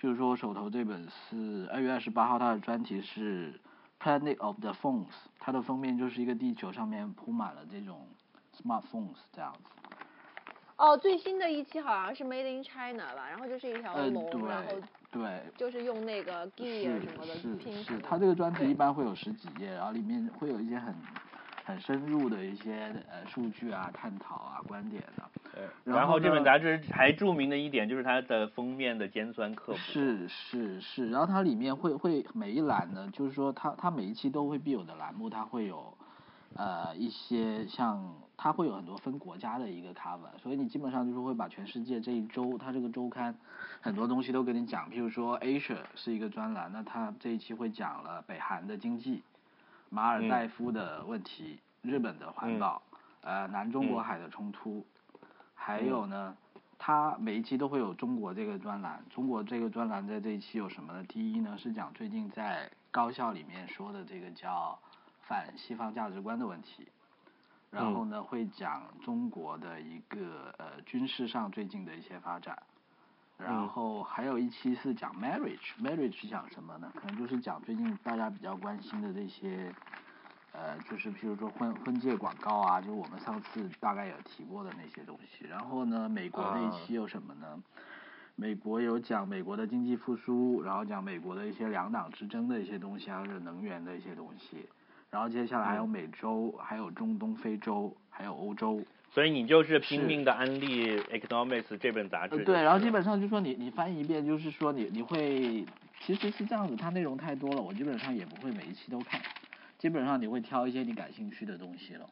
[0.00, 3.58] 譬如说我手头这本是二月二十八号，它的专题是
[4.00, 8.06] Planet of the Phones，它的封面就是一个地球上面铺满了这种
[8.54, 9.60] smartphones 这样子。
[10.76, 14.72] 哦，最新的一期好像是 Made in China 吧，然后就是一条嗯，龙，然后
[15.10, 17.98] 对对，就是用那个 gear 什么的是是，是。
[18.00, 20.92] 它这个专题一般会有十几页，然后里面会有一些很
[21.64, 25.24] 很深入的一些呃数据啊、探讨啊、观点的。
[25.54, 29.78] 对，然后这本杂志还著名的一点就是它的封面的尖酸刻薄。
[29.78, 35.96] 是是是，然后它里面会会每一栏呢，就是说它它每一期都会必有的栏目，它会有
[36.54, 43.34] 呃一些像它会有很多分国家的一个 cover，所以你基本上就是会把全世界这一周它这个周刊
[43.80, 49.22] 很多东西都跟你讲，譬如说 Asia 是一个专栏，那它这一期会讲了北韩的经济、
[49.94, 52.82] 马尔代夫的问题、日本的环保、
[53.20, 54.84] 呃南中国嗯海的冲突，
[55.54, 56.36] 还有呢。
[56.76, 61.02] 它每一期都会有中国这个专栏，中国这个专栏在这一期有什么呢？
[61.04, 64.78] 第一呢是讲最近在高校里面说的这个叫
[65.22, 66.86] 反西方价值观的问题，
[67.70, 72.60] 然后呢会讲中国的一个呃军事上最近的一些发展，
[73.38, 76.92] 然嗯后还有一期是讲 marriage，marriage 是讲什么呢？
[76.94, 79.74] 可能就是讲最近大家比较关心的这些。
[80.56, 85.44] 呃，就是譬如说婚婚介广告啊，就是我们上次大概有提过的那些东西。
[85.48, 87.60] 然后呢，美国那一啊期有什么呢？
[88.36, 94.68] 美国有讲美国的经济复苏，然后讲美国的一些两党之争的一些东西，还有能源的一些东西。
[95.10, 98.80] 然后接下来还有嗯美洲，还有中东、非洲，还有欧洲。
[99.14, 105.64] 所以你就是拼命的安利《Economics》这本杂志、呃，对，然后基本上就说你你翻译一遍，就是说你你会
[106.00, 109.20] 其实是这样子，它内容太多了，我基本上也不会每一期都看，
[109.78, 112.10] 基本上你会挑一些你感兴趣的东西了。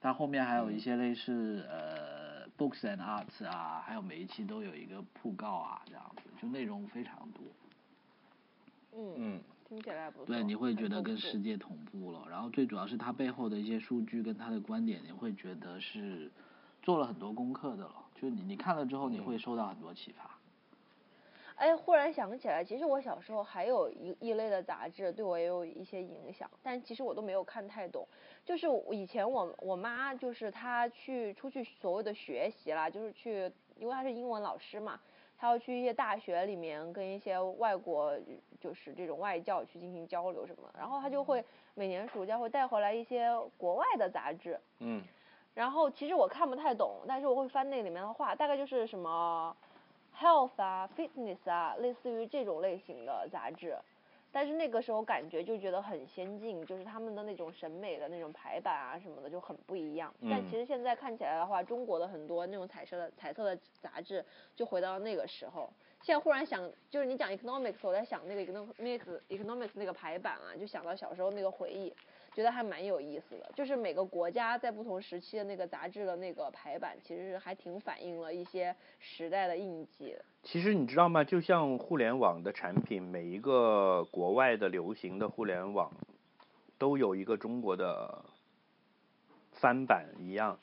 [0.00, 7.44] 它后面还有一些类似呃 books and arts 啊，还有每一期都有一个讣告啊，这样子，就内容非常多。
[8.92, 9.40] 嗯，嗯，
[9.70, 10.26] 听起来不错。
[10.26, 12.26] 对，你会觉得跟世界同步了。
[12.28, 16.28] 然后最主要是他背后的一些数据跟他的观点，你会觉得是
[16.82, 17.94] 做了很多功课的了。
[18.16, 20.28] 就是你你看了之后，你会受到很多启发。
[21.54, 28.04] 哎，忽然想起来，其实我小时候还有一一类的杂志对我也有一些影响，但其实我都没有看太懂。
[28.44, 33.48] 就是以前我我妈就是她去出去所谓的学习啦，就是去，
[33.78, 34.98] 因为她是英文老师嘛，
[35.40, 38.14] 她要去一些大学里面跟一些外国
[38.60, 45.02] 就是这种外教去进行交流什么的，然后他就会每年暑假会带回来一些国外的杂志，嗯，
[45.54, 49.56] 然后其实我看不太懂，但是我会翻那里面的话，大概就是什么
[50.14, 53.78] health 啊、fitness 啊，类似于这种类型的杂志。
[54.32, 60.14] 但是那个时候感觉就觉得很先进，就是他们的那种审美的那种排版啊什么的就很不一样。
[60.22, 64.24] 但嗯其实现在看起来的话，中国的很多那种彩色的彩色的杂志
[64.54, 65.70] 就回到那个时候。
[66.02, 71.92] 现在忽然想，就是你讲 economics，我在想那个 economics economics 那个排版啊，就想到小时候那个回忆，
[72.32, 73.50] 觉得还蛮有意思的。
[73.54, 80.16] 就是每个国家在不同时期的那个杂志的那个排版，其实还挺反映了一些时代的印记。
[80.42, 81.22] 其实你知道吗？
[81.22, 85.92] 就像互联网的产品，每一个国外的流行的互联网
[86.78, 88.24] 都有一个中国的
[89.52, 90.58] 翻版一样。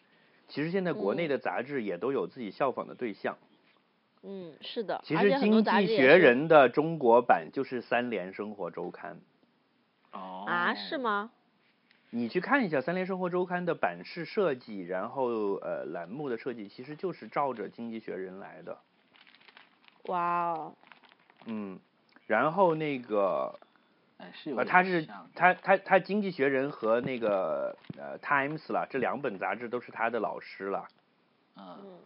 [0.47, 3.38] 其实现在国内嗯的杂志也都有自己效仿的对象。
[4.24, 4.99] 嗯，是的。
[5.03, 9.15] 其实《经济学人》的中国版就是《三联生活周刊》。
[10.18, 10.74] 哦啊？
[10.74, 10.97] 是？
[10.97, 11.32] 吗？
[12.10, 18.78] 你去看一下《三联生活周刊》的版式设计，然后呃栏目的设计，其实就是照着《经济学人》来的。
[20.05, 20.74] 哇哦，
[21.45, 21.78] 嗯，
[22.26, 23.60] 然后那个
[24.18, 25.05] 哎，是有他是
[25.36, 30.88] 他他他《经济学人》和那个呃《Times》啦，这两本杂志都是他的老师了。
[31.58, 31.99] 嗯嗯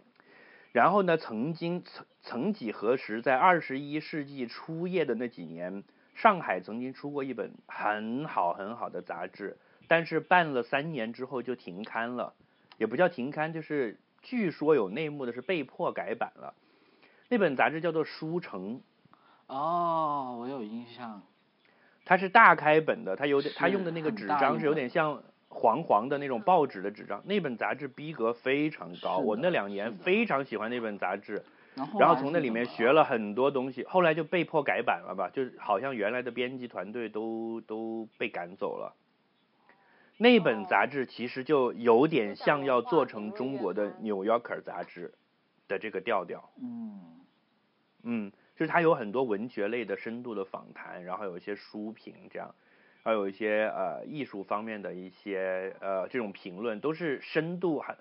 [0.71, 5.83] 然后呢，曾经曾曾几何时，在二十一世纪初叶的那几年，
[6.15, 9.57] 上海曾经出过一本很好很好的杂志，
[9.91, 12.33] 但是办了三年之后就停刊了，
[12.77, 16.53] 也不叫停刊，就是据说有内幕的是被迫改版了。
[17.27, 18.75] 那本杂志叫做《书城》，
[19.47, 21.21] 哦，我有印象。
[22.05, 27.21] 它是大开本的，它有点，它用的那个纸张是有点像黄黄的那种报纸的纸张。
[27.25, 31.43] 那本杂志逼格非常高，我那两年非常喜欢那本杂志，
[31.75, 33.83] 然后然后从那里面学了很多东西。
[33.83, 38.95] 后来就被迫改版了吧，就是好像原来的编辑团队都都被赶走了。
[40.21, 45.15] 那本杂志其实就有点像要做成中国的《New Yorker》杂志
[45.67, 46.51] 的这个调调。
[46.61, 47.25] 嗯
[48.03, 52.53] 嗯，就是它有很多文学类的深度的访谈，然后有一些书评这样，
[53.01, 57.97] 还有一些呃艺术方面的一些呃这种评论，都是深度很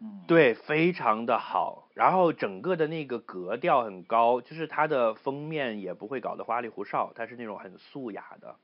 [0.00, 1.88] 嗯，对，非常的好。
[1.94, 8.56] 然后整个的那个格调很高，就是它的封面也不会搞得花里胡哨，它是那种很素雅的，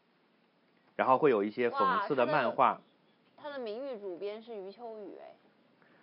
[0.96, 2.80] 然后会有一些讽刺的漫画。
[3.36, 5.34] 他的名誉主编是余秋雨哎。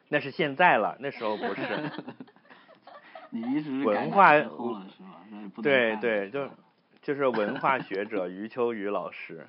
[0.09, 1.61] 那是现在了，那时候不是。
[3.31, 4.83] 你意思是文改化
[5.61, 6.49] 对对，就是
[7.01, 9.45] 就是文化学者余秋雨老师。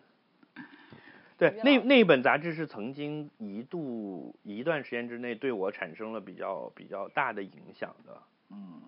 [1.38, 8.22] 对那，那老师那本杂志是曾经一度一段时间之内对我产生了比较比较大的影响的。
[8.51, 8.82] 嗯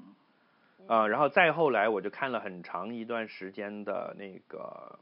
[0.89, 4.99] 啊、然后再后来我就看了很长一段时间的那个，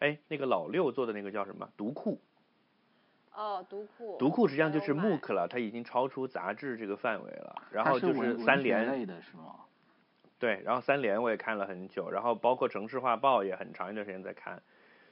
[0.00, 1.70] 哎，那个老六做的那个叫什么？
[1.76, 2.20] 读库。
[3.32, 4.16] 哦，读库。
[4.18, 7.62] 读库实际上就是 MOOC 了，它已经超出杂志这个范围了。
[7.70, 9.54] 然它后就是文文学三联类的是吗？
[10.38, 14.62] 对，然后三联我也看了很久，然后包括城市画报也很长一段时间在看，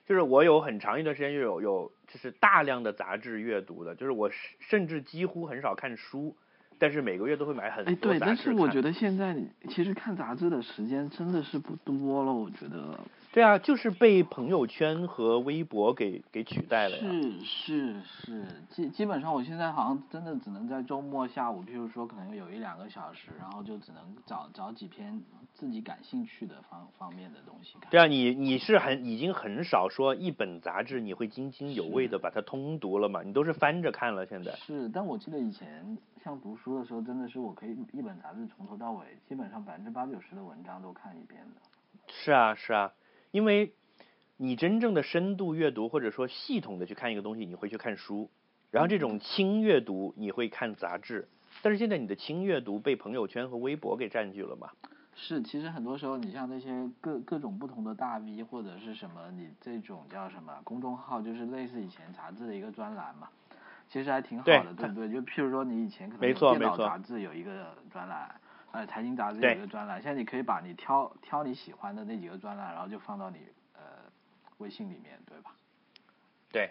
[0.07, 6.34] 就是我有很长一段时间就有有就是大量的杂志阅读的，就是我甚甚至几乎很少看书，
[6.79, 9.37] 但是每个月都会买很多杂志但是我觉得现在
[9.68, 12.99] 其实看杂志的时间真的是不多了，我觉得。
[13.31, 17.05] 对啊，就是被朋友圈和微博给给取代了呀。
[17.05, 25.20] 是是是，基基本上我现在好像真的只能在周末下午，譬如说可能有一两个小时，然后就只能找找几篇
[25.53, 27.91] 自己感兴趣的方方面的东西看。
[27.91, 33.22] 对啊，你你是很已经很少说一本杂志你会津津有味的把它通读了嘛？
[33.22, 34.53] 你都是翻着看了现在。
[34.57, 41.60] 是，但我记得以前像读书的时候，真的是我可以一本杂志从头到尾，基本上百分之八九十的文章都看一遍的。
[42.08, 42.92] 是啊，是啊，
[43.30, 43.74] 因为
[44.36, 48.30] 你真正的深度阅读或者说系统的去看一个东西，你会去看书，
[48.70, 51.28] 然后这种轻阅读你会看杂志，
[51.62, 54.70] 但是现在你的轻阅读被朋友圈和微博给占据了嘛？
[55.20, 63.28] 是，其实很多时候，你像那些各各种不同的大 V 或者是什么，你这种叫什么公众号，就是类似以前杂志的一个专栏嘛，
[63.89, 65.09] 其实还挺好的，对不对？
[65.09, 68.41] 就譬如说你以前可能电脑错杂志有一个专栏，
[68.72, 73.39] 呃财经杂志有一个专栏，现在你可以把你挑挑你喜欢的那几个专栏，然后就放到你
[73.74, 73.80] 呃
[74.59, 75.53] 微信里面，对吧？
[76.53, 76.70] 对。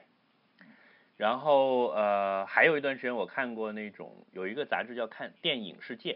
[1.15, 6.13] 然后呃，还有一段时间我看过那种有一个杂志叫《看电影世界》，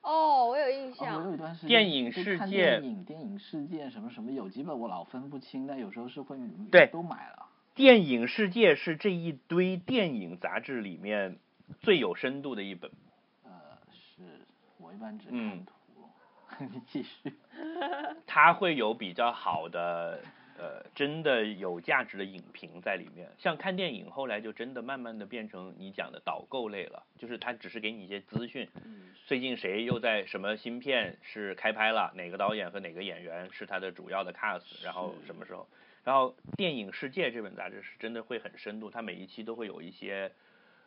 [0.00, 1.34] 哦，我有印哦，我有象。
[1.34, 6.38] 一段时间电影世界电影电影世界什么什么，有几本我老分不清，但有时候是会
[6.72, 7.45] 对都买了。
[7.76, 11.36] 电影世界是这一堆电影杂志里面
[11.80, 12.90] 最有深度的一本。
[13.44, 13.50] 呃，
[13.92, 14.22] 是
[14.78, 15.62] 我一般只嗯
[16.46, 17.34] 看图， 你继续。
[18.26, 20.22] 它会有比较好的
[20.56, 23.28] 呃，真的有价值的影评在里面。
[23.36, 28.66] 像看电影，后来就真的慢慢的变成你讲的导购类了，就是它只是给你一些资讯，
[29.26, 35.68] 最近谁又在什么新片是开拍了，哪个导演和哪个演员是他的主要的 cast，然后什么时候。
[36.06, 40.30] 然后《电影世界》这本杂志是真的会很深度，它每一期都会有一些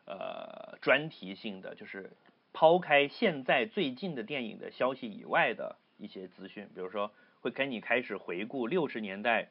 [0.06, 2.10] 呃专题性的，就是
[2.54, 7.12] 抛开现在最近的电影的消息以外的一些资讯，比如说
[7.42, 9.50] 会跟你开始回顾六十年代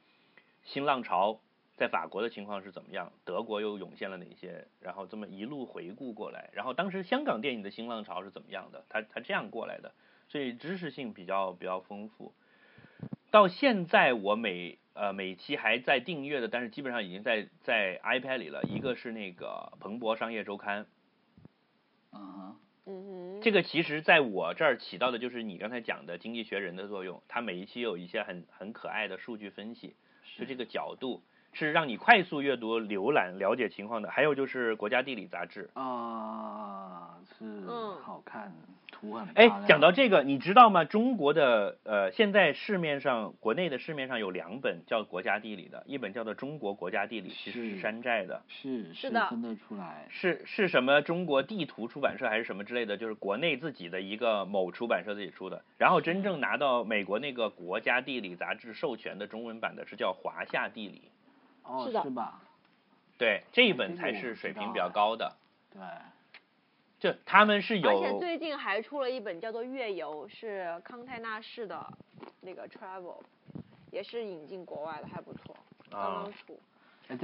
[0.65, 1.39] 新浪潮
[1.77, 9.93] 在法国的情况是怎么样，德国又涌现了哪些，然后这么一路回顾过来，然后当时香港电影的新浪潮是怎么样的，它它这样过来的，
[10.29, 12.33] 所以知识性比较比较丰富。
[13.31, 18.63] 到现在我每呃每期还在订阅的，但是基本上已经在在 iPad 里了。
[18.65, 20.87] 一个是那个彭博商业周刊，
[22.13, 22.57] 嗯，
[22.87, 23.41] 嗯。
[23.41, 29.95] 这个其实在我这儿起到的就是你刚才讲的经济学人的作用，它每一期有一些很很可爱的数据分析，
[30.37, 31.23] 就这个角度
[31.53, 34.11] 是让你快速阅读、浏览、了解情况的。
[34.11, 38.53] 还有就是国家地理杂志，啊、是嗯好看，
[38.93, 40.85] 图很漂哎。，讲到这个，你知道吗？
[40.85, 48.43] 中国的呃，现在市面上国内的市面上有两本叫国家地理的，一本叫做《中国国家地理》，其实是是山寨的。
[48.49, 50.07] 是是的分得出来。
[50.09, 55.63] 是是什么中国地图出版社还是什么之类的，就是国内自己的一个某出版社自己出的。
[55.77, 61.11] 然后真正拿到美国那个国家地理杂志授权的中文版的是叫华夏地理，
[61.69, 62.41] 哦，是的是吧？
[63.19, 65.37] 对，这一本才是水平比较哎高的。
[65.73, 65.81] 对，
[66.99, 71.87] 就他们是有而且最近还出了一本叫做《月游》，是康泰纳仕的
[72.41, 73.21] 那个 Travel，
[73.91, 75.57] 也是引进国外的，还不错，
[75.91, 76.59] 刚啊刚出。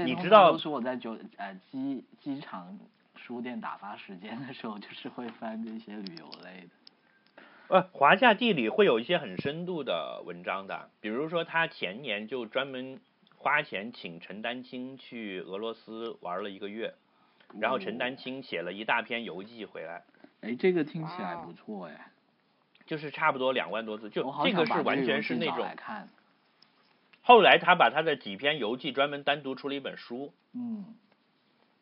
[0.05, 2.79] 你知道都是我在酒呃机机场
[3.17, 6.69] 书店打发时间的时候，就是会翻这些旅游类的。
[7.69, 13.01] 呃，华夏地理会有一些很深度的文章的，比如说他前年就专门
[13.45, 16.95] 花钱请陈丹青去俄罗斯玩了一个月，
[17.61, 20.03] 然后陈丹青写了一大篇游记回来，
[20.41, 22.11] 哎，这个听起来不错哎，
[22.87, 25.69] 就是差不多两万多字，就这个是完全是那种。
[27.21, 30.95] 后来他把他的几篇游记专门单独出了一本书，嗯，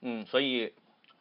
[0.01, 0.73] 嗯，所以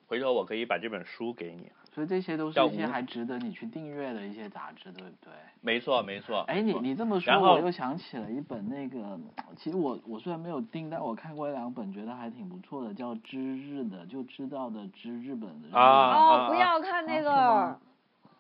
[0.07, 1.71] 回头我可以把这本书给你。
[1.93, 5.31] 所以这些都是一些还值得你去订阅的一些杂志，对不对？
[5.59, 6.39] 没错，没错。
[6.47, 9.19] 哎，你你这么说，我又想起了一本那个，
[9.57, 15.77] 其实我我虽然没有订，但我看过一两本，觉得还挺不错的，叫《知日》的，就知道的知，日本的。
[15.77, 17.77] 啊啊哦，不要看那个吗，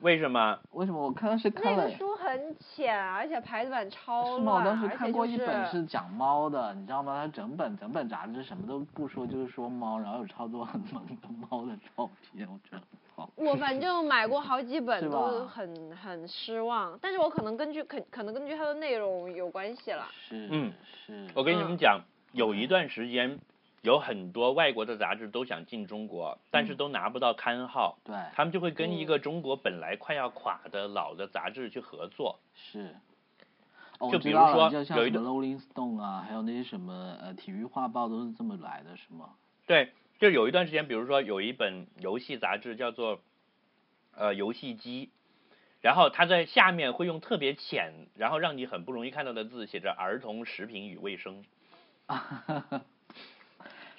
[0.01, 0.57] 为什么？
[0.73, 1.97] 为什么我看是看了那个？
[1.97, 4.55] 书很浅，而且排版超是吗？
[4.55, 7.21] 我，当时看过一本是讲猫的，你知道吗？
[7.21, 12.85] 它整本整本杂志什么都不说，就是说猫，然后有超多很萌的猫的照片，我觉得很
[13.15, 13.29] 好。
[13.35, 16.97] 我反正买过好几本， 都很很失望。
[17.01, 20.07] 但是我可能根据可可能根据它的内容有关系了。
[20.27, 20.73] 是，嗯
[21.05, 21.27] 是。
[21.35, 21.99] 我跟你嗯们讲，
[22.31, 23.37] 有一段时间，
[23.81, 32.39] 有很多外国的杂志都想进中国，但是嗯都拿不到刊号，对，他们就会跟一嗯个中国本来快要垮的老的杂志去合作。
[32.53, 32.95] 是。
[33.99, 39.35] 哦，就比如说就像什么有一个 Rolling Stone 啊，还有那些什么呃体育画报都是这么来的，是吗？
[39.67, 43.19] 对，就有一段时间，比如说有一本游戏杂志叫做
[44.15, 45.11] 呃游戏机，
[45.81, 51.43] 然后它在下面会用特别浅，然后让你很不容易看到的字写着“儿童食品与卫生”，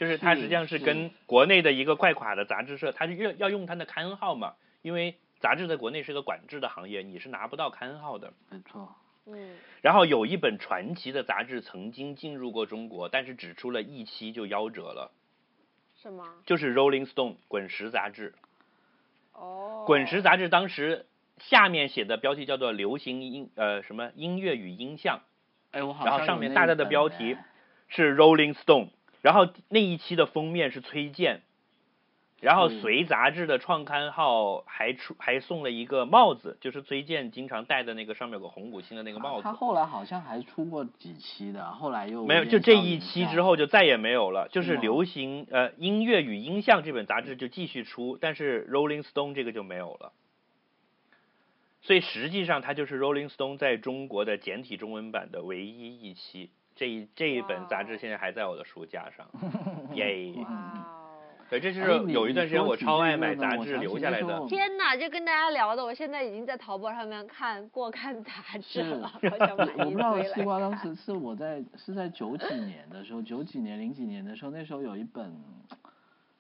[0.02, 8.32] 就是它实际上是是跟国内的一个快垮的杂志社，它是要要用它的刊号嘛，因为杂志在国内是个管制的行业，你是拿不到刊号的。
[8.50, 8.96] 没错。
[9.26, 15.12] 嗯，然后有一本传奇的杂志曾经进入过中国，但是只出了一期就夭折了，
[15.94, 16.26] 什么？
[16.44, 18.34] 就是《Rolling Stone》滚石杂志。
[19.32, 19.84] 哦。
[19.86, 21.06] 滚石杂志当时
[21.38, 25.20] 下面写的标题叫做“流行音呃什么音乐与音像
[25.70, 27.44] 哎，我好然后上面大大的标题哎”，
[27.86, 28.88] 是 Rolling Stone，
[29.22, 31.42] 然后那一期的封面是崔健，
[32.40, 39.52] 然后随杂志的创刊号还出还送了一个帽子，就是崔健经常戴的那个上面有个红五星的那个帽子他。
[39.52, 44.48] 后来好像还出过几期的，后来又没有，就这一期之后就再也没有了。
[44.48, 50.12] 就是流行呃音乐与音像这本杂志就继续出，但是 Rolling Stone 这个就没有了。
[51.82, 56.50] 所以实际上它就是 Rolling Stone 在中国的简体中文版的唯一一期。
[56.74, 59.26] 这一这一本杂志现在还在我的书架上，
[59.94, 60.34] 耶！
[61.50, 64.46] 对，这就是有一段时间我超爱买杂志留下来的。
[64.48, 68.32] 天哪，就跟大家聊的，我现在已经在淘宝上面看过看杂
[68.62, 70.74] 志了，好想买 我不一知道西瓜当。
[70.78, 75.30] 时是我在是在九几年的时候，九几年零几年的时候，那时候有一本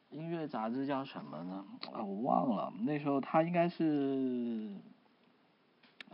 [0.08, 1.62] 音乐杂志叫什么呢？
[1.92, 2.72] 啊，我忘了。
[2.86, 4.70] 那时候它应该是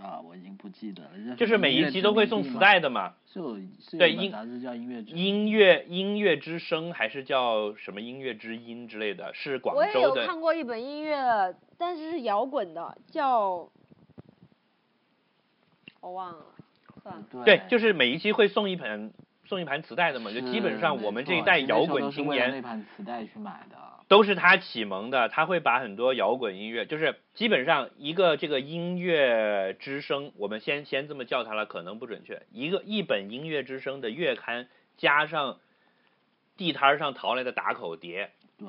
[0.01, 1.37] 啊，我已经不记得了。
[1.37, 10.27] 就是每一期都会送磁带的嘛，是有是有一本对音杂志叫音乐之音乐音乐之声还是叫什么音乐之音之类的，是广州的我也有。
[10.27, 13.69] 看过一本音乐，但是是摇滚的，叫
[16.01, 16.45] 我忘了，
[17.03, 17.25] 算了。
[17.31, 19.13] 对对，就是每一期会送一盆
[19.45, 23.77] 送一盘磁带的嘛，就基本上我们这一代摇滚青年那盘磁带去买的。
[24.09, 32.43] 都是他启蒙的，他会把很多摇滚音乐，就是基本上一个这个音乐之声，我们先先这么叫它了，可能不准确。
[32.51, 34.67] 一个一本音乐之声的月刊，
[34.97, 35.59] 加上
[36.57, 38.67] 地摊儿上淘来的打口碟，对，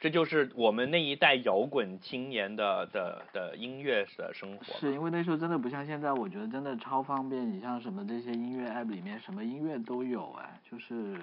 [0.00, 4.64] 这就是我们那一代摇滚青年的的的音乐的生活。
[4.80, 7.52] 是因为那时候真的不像现在，我觉得真的超方便。
[7.52, 11.14] 你像什么这些音乐 app 里面，什么音乐都有哎，就是。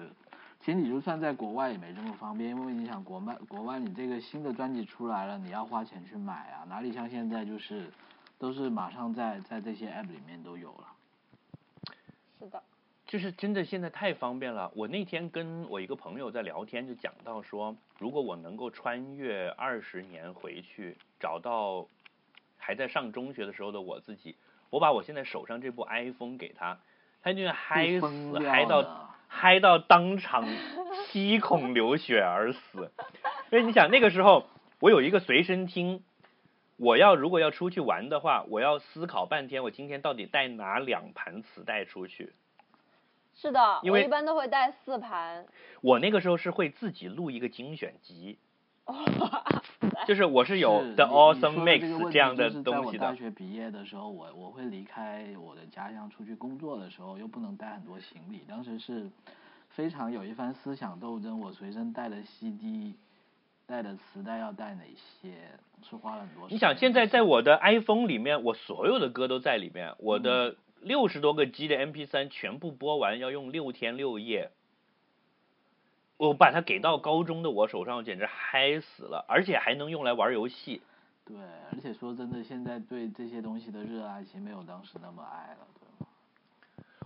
[0.66, 7.88] 其实你就算在国外也没这么方便，因为你想国外国外你这个新的专辑出来了，你要花钱去买啊，哪里像现在就是
[8.36, 10.88] 都是马上在在这些 app 里面都有了。
[12.40, 12.60] 是的，
[13.06, 14.68] 就是真的现在太方便了。
[14.74, 21.86] 我那天跟我一个朋友在聊天，就讲到说，如果我能够穿越二十年回去，找到
[22.56, 24.34] 还在上中学的时候的我自己，
[24.70, 26.76] 我把我现在手上这部 iPhone 给他，
[27.22, 30.46] 他就嗨死，嗨到的嗨到当场
[31.06, 32.90] 七孔流血而死。
[33.50, 34.46] 因为你想那个时候，
[34.80, 36.02] 我有一个随身听，
[36.76, 42.32] 我要如果要出去玩的话，我要思考半天，我今天到底带哪两盘磁带出去？
[43.34, 45.44] 是的，因为我一般都会带四盘。
[45.82, 48.38] 我那个时候是会自己录一个精选集，
[50.06, 53.06] 就是我是有 The Awesome Mix 问这样的东西的。
[53.06, 59.10] 我大学毕业的时候，我我会离开我的家乡出去工作的时候，又不能带很多行李，当时是
[59.70, 61.40] 非常有一番思想斗争。
[61.40, 62.94] 我随身带的 CD、
[63.66, 65.32] 带的磁带要带哪些，
[65.82, 66.46] 是花了很多。
[66.48, 74.52] 你想，现在在我的 iPhone 里面，我所有的歌都在里面，我的六十多个 G 的 MP3 全部播完要用六天六夜。
[76.16, 80.80] 我把它给到高中的我手上，简直嗨死了，而且还能用来玩游戏。
[81.24, 81.36] 对，
[81.72, 86.06] 而且说真的，现在对这些东西的热爱其实没有当时那么爱了，对吗？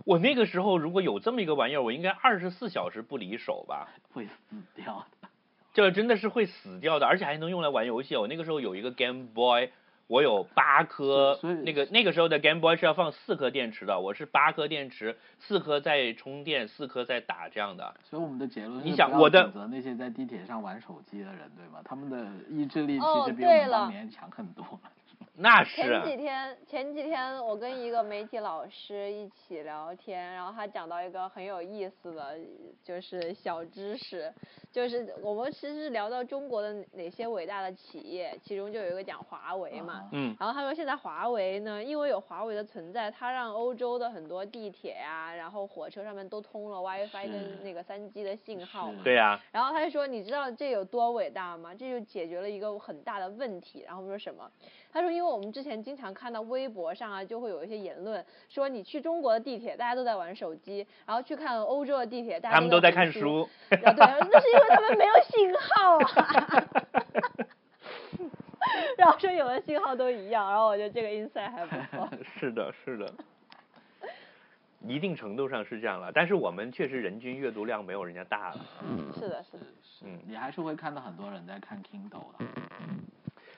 [0.05, 3.89] 我那个时候如果有这么一个玩意儿，我应该二十四小时不离手吧？
[4.13, 4.33] 会死
[4.75, 5.27] 掉的。
[5.73, 8.15] 这真的是会死掉的，而且还能用来玩游戏。
[8.15, 9.69] 我那个时候有一个 Game Boy，
[10.11, 17.95] 我有八颗，那个那个时候的 Game Boy 是要放四颗电池的，我是八颗电池，四颗在充电，四颗在打这样的。
[18.03, 21.79] 所以我们的结论是你想我的选择那些在地铁上玩手机的人，对吗？
[21.85, 24.65] 他们的意志力其哦实比我们当年强很多。
[25.33, 32.37] 那前几天，前几天我跟一个媒体老师一起聊天，然后他讲到一个很有意思的，
[32.83, 34.31] 就是小知识，
[34.71, 39.93] 就是我们其实聊到中国的哪些伟大的企业，其中就有一个讲华为嘛。
[39.93, 49.01] 啊嗯然后他说，现在华为呢，因为有华为的存在，它让欧洲的很多地铁呀、然后火车上面都通了 WiFi 跟那个三 G 的信号嘛。
[49.03, 51.73] 对呀、然后他就说，你知道这有多伟大吗？
[51.73, 53.83] 这就解决了一个很大的问题。
[53.85, 54.51] 然后我们说什么？
[54.93, 62.91] 他说，因为我们之前经常看到微博上啊，就会有一些言论说，你去中国的地铁，大家都在玩手机；然后去看欧洲的地铁，大家他们都在。
[62.91, 63.47] 看书。
[63.69, 66.67] 啊，对，那是因为他们没有信号啊。
[68.97, 72.09] 然后说有的信号都一样，然后我觉得这个 insight 还不错。
[72.37, 73.13] 是的，是的，
[74.85, 76.11] 一定程度上是这样了。
[76.11, 78.65] 但是我们确实人均阅读量没有人家大了。
[79.17, 79.65] 是的，是的。
[79.81, 82.45] 是嗯你还是会看到很多人在看 Kindle 的。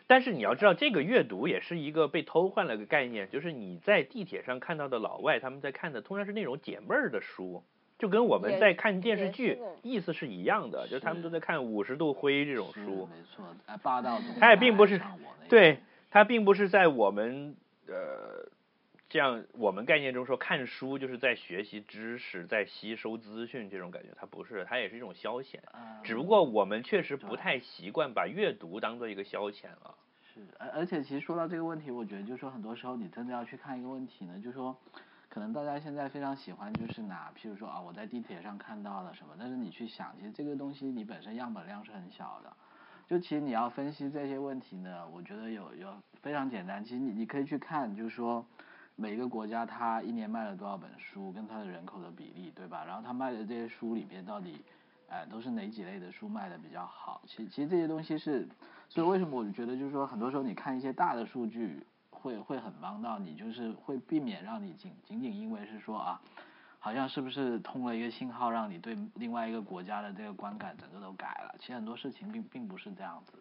[0.07, 7.63] 但是你要知道，这个阅读也是一个被偷换了个概念，就是你在地铁上看到的老外他们在看的，通常是那种解闷儿的书，
[7.97, 13.07] 就跟我们在看电视剧意思是一样的，就是他们都在看《五十度灰》这种书。
[13.07, 14.99] 没错，哎，霸道总裁它也并不是
[15.47, 17.55] 对种，它并不是在我们
[17.87, 18.45] 呃
[19.13, 25.59] 这样我们概念中说看书就是在学习知识，在吸收资讯这种感觉，它不是，它也是一种消遣。
[25.71, 29.95] 嗯只不过我们确实不太习惯把阅读当做一个消遣了。
[30.33, 34.75] 是，而而且其实说到这个问题，我觉得就是说很多时候你真的要去看一个问题呢，就是说，
[35.29, 42.51] 可能大家现在非常喜欢就是拿，譬如说啊，我在地铁上看到了什么，但是你去想，其实这个东西你本身样本量是很小的。
[43.07, 46.83] 就其实你要分析这些问题呢，我觉得有有非常简单。
[46.83, 48.43] 其实你你可以去看，就是说
[48.95, 52.83] 每个国家它一年卖了多少本书，跟它的人口的比例，对吧？
[52.85, 54.63] 然后它卖的这些书里边到底，
[55.09, 57.21] 哎，都是哪几类的书卖的比较好？
[57.25, 58.47] 其其实这些东西是，
[58.89, 66.21] 所以为什么我觉得就是说，很多时候你看一些大的数据，会会很帮到你，就是会避免让你仅仅仅因为是说啊。
[66.79, 71.55] 好像是不是通了一个信号，让你对另外一个国家的这个观感整个都改了？
[71.57, 73.31] 其实很多事情并并不是这样子。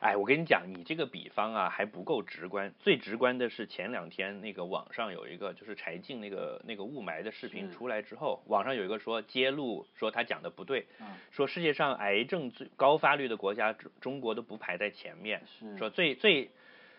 [0.00, 2.72] 哎，我跟你讲，你这个比方啊还不够直观。
[2.78, 10.86] 最直观的是前两天那个网上有一个就是柴静那个那个雾霾的视频出来之后，网上有一个说揭露说他讲的不对，
[11.30, 15.42] 说世界上癌症最高发率的国家中中国都不排在前面，
[15.76, 16.50] 说最最。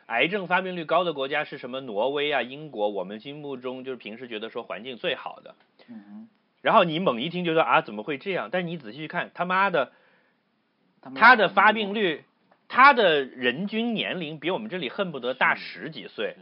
[0.09, 1.81] 癌症发病率高的国家是什么？
[1.81, 5.53] 挪威啊，英国，我们心目中就是平时觉得说环境最好的。
[5.87, 6.27] 嗯
[6.63, 8.49] 然后你猛一听就说啊，怎么会这样？
[8.51, 9.91] 但是你仔细去看，他妈的，
[11.13, 12.23] 他的发病率，
[12.69, 16.37] 他的人均年龄比我们这里恨不得大十几岁。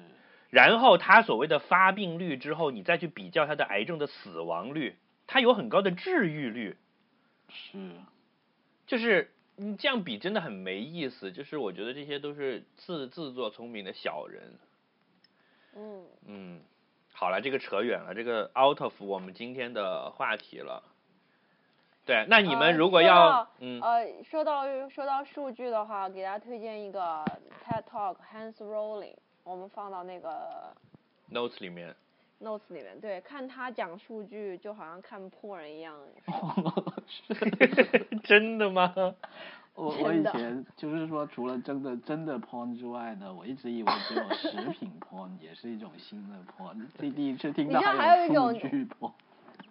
[0.51, 4.95] 然后他所谓的发病率之后，你再去比较他的癌症的死亡率，
[5.25, 6.77] 他有很高的治愈率。
[7.49, 7.77] 是。
[8.85, 9.31] 就是。
[9.59, 14.53] 你这样比真的很没意思，就是我觉得这些都是自自作聪明的小人。
[15.75, 16.61] 嗯嗯，
[17.11, 20.83] 好了，这个扯远了，这个 out of 我们今天的话题了。
[22.07, 27.23] 对，那你们如果要嗯呃，说到说到数据的话，给大家推荐一个
[27.65, 29.13] TED Talk Hans Rolling，
[29.43, 30.73] 我们放到那个
[31.31, 31.93] notes 里面。
[32.39, 35.95] notes 里面，对，看他讲数据就好像看破人一样。
[38.23, 38.93] 真的吗？
[39.73, 49.11] 我我以前就是说，除了真的真的 porn 之外呢，我一直以为只有食品 porn 也是一种新的 porn， 这第一次听到还有数据 porn。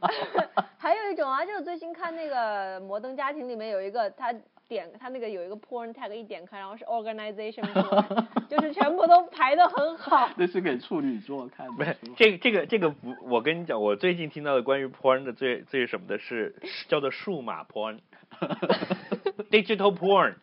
[0.79, 4.35] 还有一种啊，就是最近看那个《摩登家庭》里面有一个他。
[4.69, 10.29] 点他那个有一个 porn tag，一点开，然后是 organization porn， 就是全部都排的很好。
[10.37, 11.73] 那是给处女座看的。
[11.75, 16.57] 不是这个这个这个不，我跟你讲，我最近听到的关于 porn 的最最什么的是
[16.89, 20.35] 叫做数码 porn，digital porn，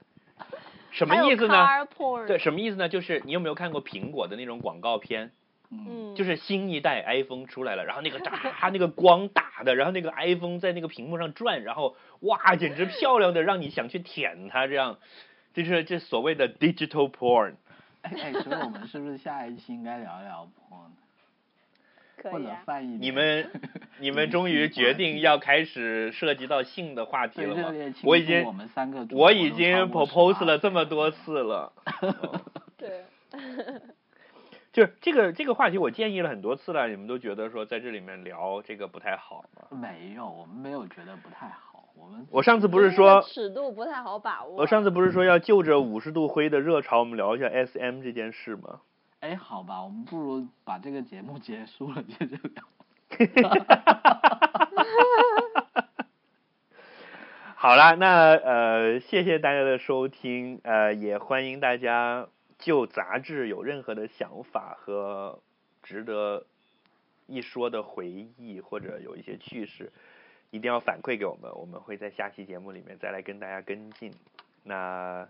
[0.91, 1.67] 什么意思呢？
[2.25, 2.87] 对，什么意思呢？
[2.87, 5.33] 就是你有没有看过苹果的那种广告片？
[5.87, 14.97] 嗯，就是新一代 iPhone 出来了，然后那个哒，那个光打的，然后那个 iPhone 在那个屏幕上转，然后哇，简直漂亮的让你想去舔它，这样，
[15.53, 17.55] 就是这所谓的 digital porn。
[18.01, 20.91] 哎哎，所以我们是不是下一期应该聊聊 porn？
[22.15, 22.63] 可以啊。
[22.99, 23.49] 你们
[23.99, 27.73] 你们终于决定要开始涉及到性的话题了吗？
[28.03, 31.73] 我已经我们三个我已经 propose 了这么多次了。
[32.77, 33.05] 对。
[34.73, 39.67] 就是这个这个话题，我建议了很多次了，你们都觉得说在这里面聊这个不太好吗？
[39.69, 41.83] 没有，我们没有觉得不太好。
[41.95, 44.55] 我们我上次不是说尺度不太好把握。
[44.55, 48.79] 我上次不是说要就着五十度灰的热潮，我们聊一下 S M 这件事吗？
[49.19, 52.63] 哎，好吧，我们不如把这个节目结束了，接着聊。
[57.55, 62.27] 好啦，那呃，谢谢大家的收听，呃，也欢迎大家。
[62.63, 65.41] 就杂志有任何的想法和
[65.81, 66.45] 值得
[67.27, 69.91] 一说的回忆，或者有一些趣事，
[70.49, 74.13] 一定要反馈给我们，我们会在下期节目里面再来跟大家跟进。
[74.63, 75.27] 那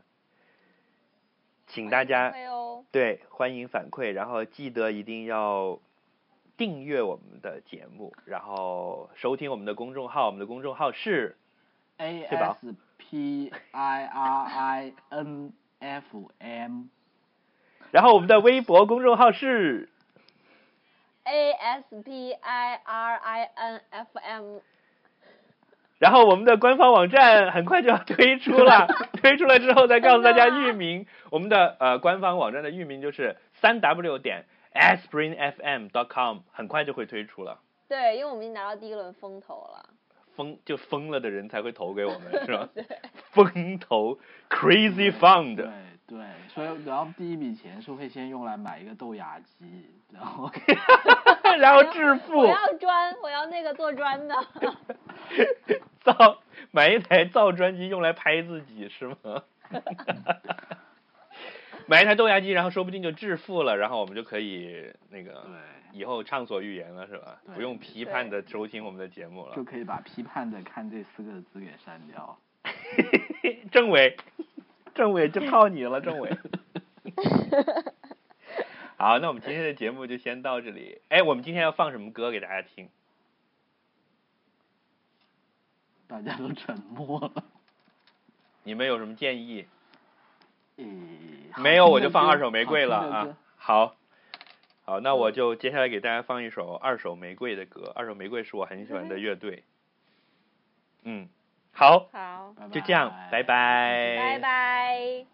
[1.65, 2.31] 请大家
[2.91, 5.79] 对欢迎反馈，然后记得一定要
[6.55, 11.35] 订阅我们的节目，然后收听我们的公众号，我们的公众号是
[11.97, 16.83] A S P I R I N F M。
[17.93, 19.87] 然后我们的微博公众号是
[21.25, 24.57] A S P I R I N F M。
[25.99, 28.87] 然后我们的官方网站很快就要推出了，
[29.21, 31.05] 推出了之后再告诉大家域名。
[31.29, 37.59] 我们的呃官方网站的域名就是三 W 点 aspirinfm.com，很快就会推出了。
[37.87, 39.85] 对，因为我们已经拿到第一轮风投了。
[40.35, 42.67] 疯就疯了的人才会投给我们，是吧？
[42.73, 42.83] 对。
[43.33, 44.17] 风投
[44.49, 45.69] ，Crazy Fund。
[46.07, 50.49] 对对，所以然后第一笔钱是会先用来买一个豆芽机，然后
[51.59, 52.39] 然后致富。
[52.39, 54.35] 我要砖，我要那个做砖的。
[56.03, 56.39] 造
[56.71, 59.43] 买一台造砖机用来拍自己是吗？
[61.87, 65.31] 买一台豆芽机，然后说不定就致富了，然后我们就可以那个。
[65.31, 65.53] 对。
[65.93, 67.39] 以后畅所欲言了是吧？
[67.53, 72.35] 不用批判的收听我们的节目了，就可以把批判的看这四个字给删掉。
[73.71, 74.17] 政委，
[74.95, 76.29] 政委就靠你了，政委。
[78.97, 81.01] 好，那我们今天的节目就先到这里。
[81.09, 82.89] 哎，我们今天要放什么歌给大家听？
[86.07, 87.43] 大家都沉默了。
[88.63, 89.65] 你们有什么建议？
[90.77, 91.17] 嗯。
[91.57, 93.37] 没有，我就放二手玫瑰了啊。
[93.57, 93.95] 好。
[94.85, 97.91] 好，那我就接下来给大家放一首二手玫瑰的歌。
[97.95, 99.63] 二手玫瑰是我很喜欢的乐队。
[101.03, 101.27] 嗯。
[101.73, 102.53] 好好。
[102.71, 104.17] 就这样拜拜。
[104.17, 105.25] 拜拜。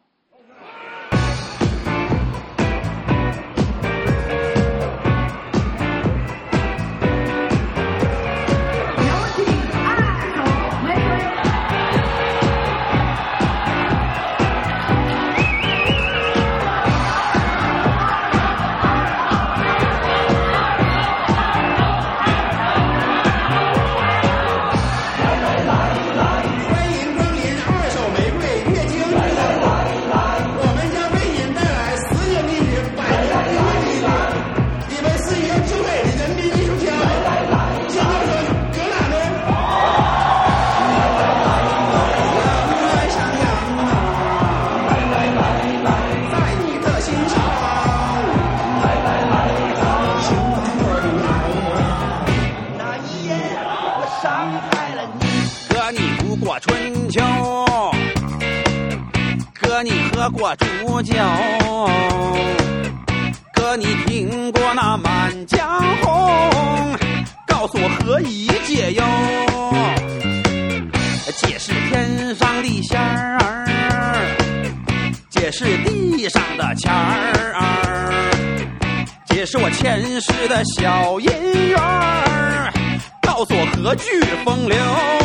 [80.49, 81.27] 的小银
[81.69, 82.73] 元儿，
[83.21, 85.18] 告诉我何惧风流。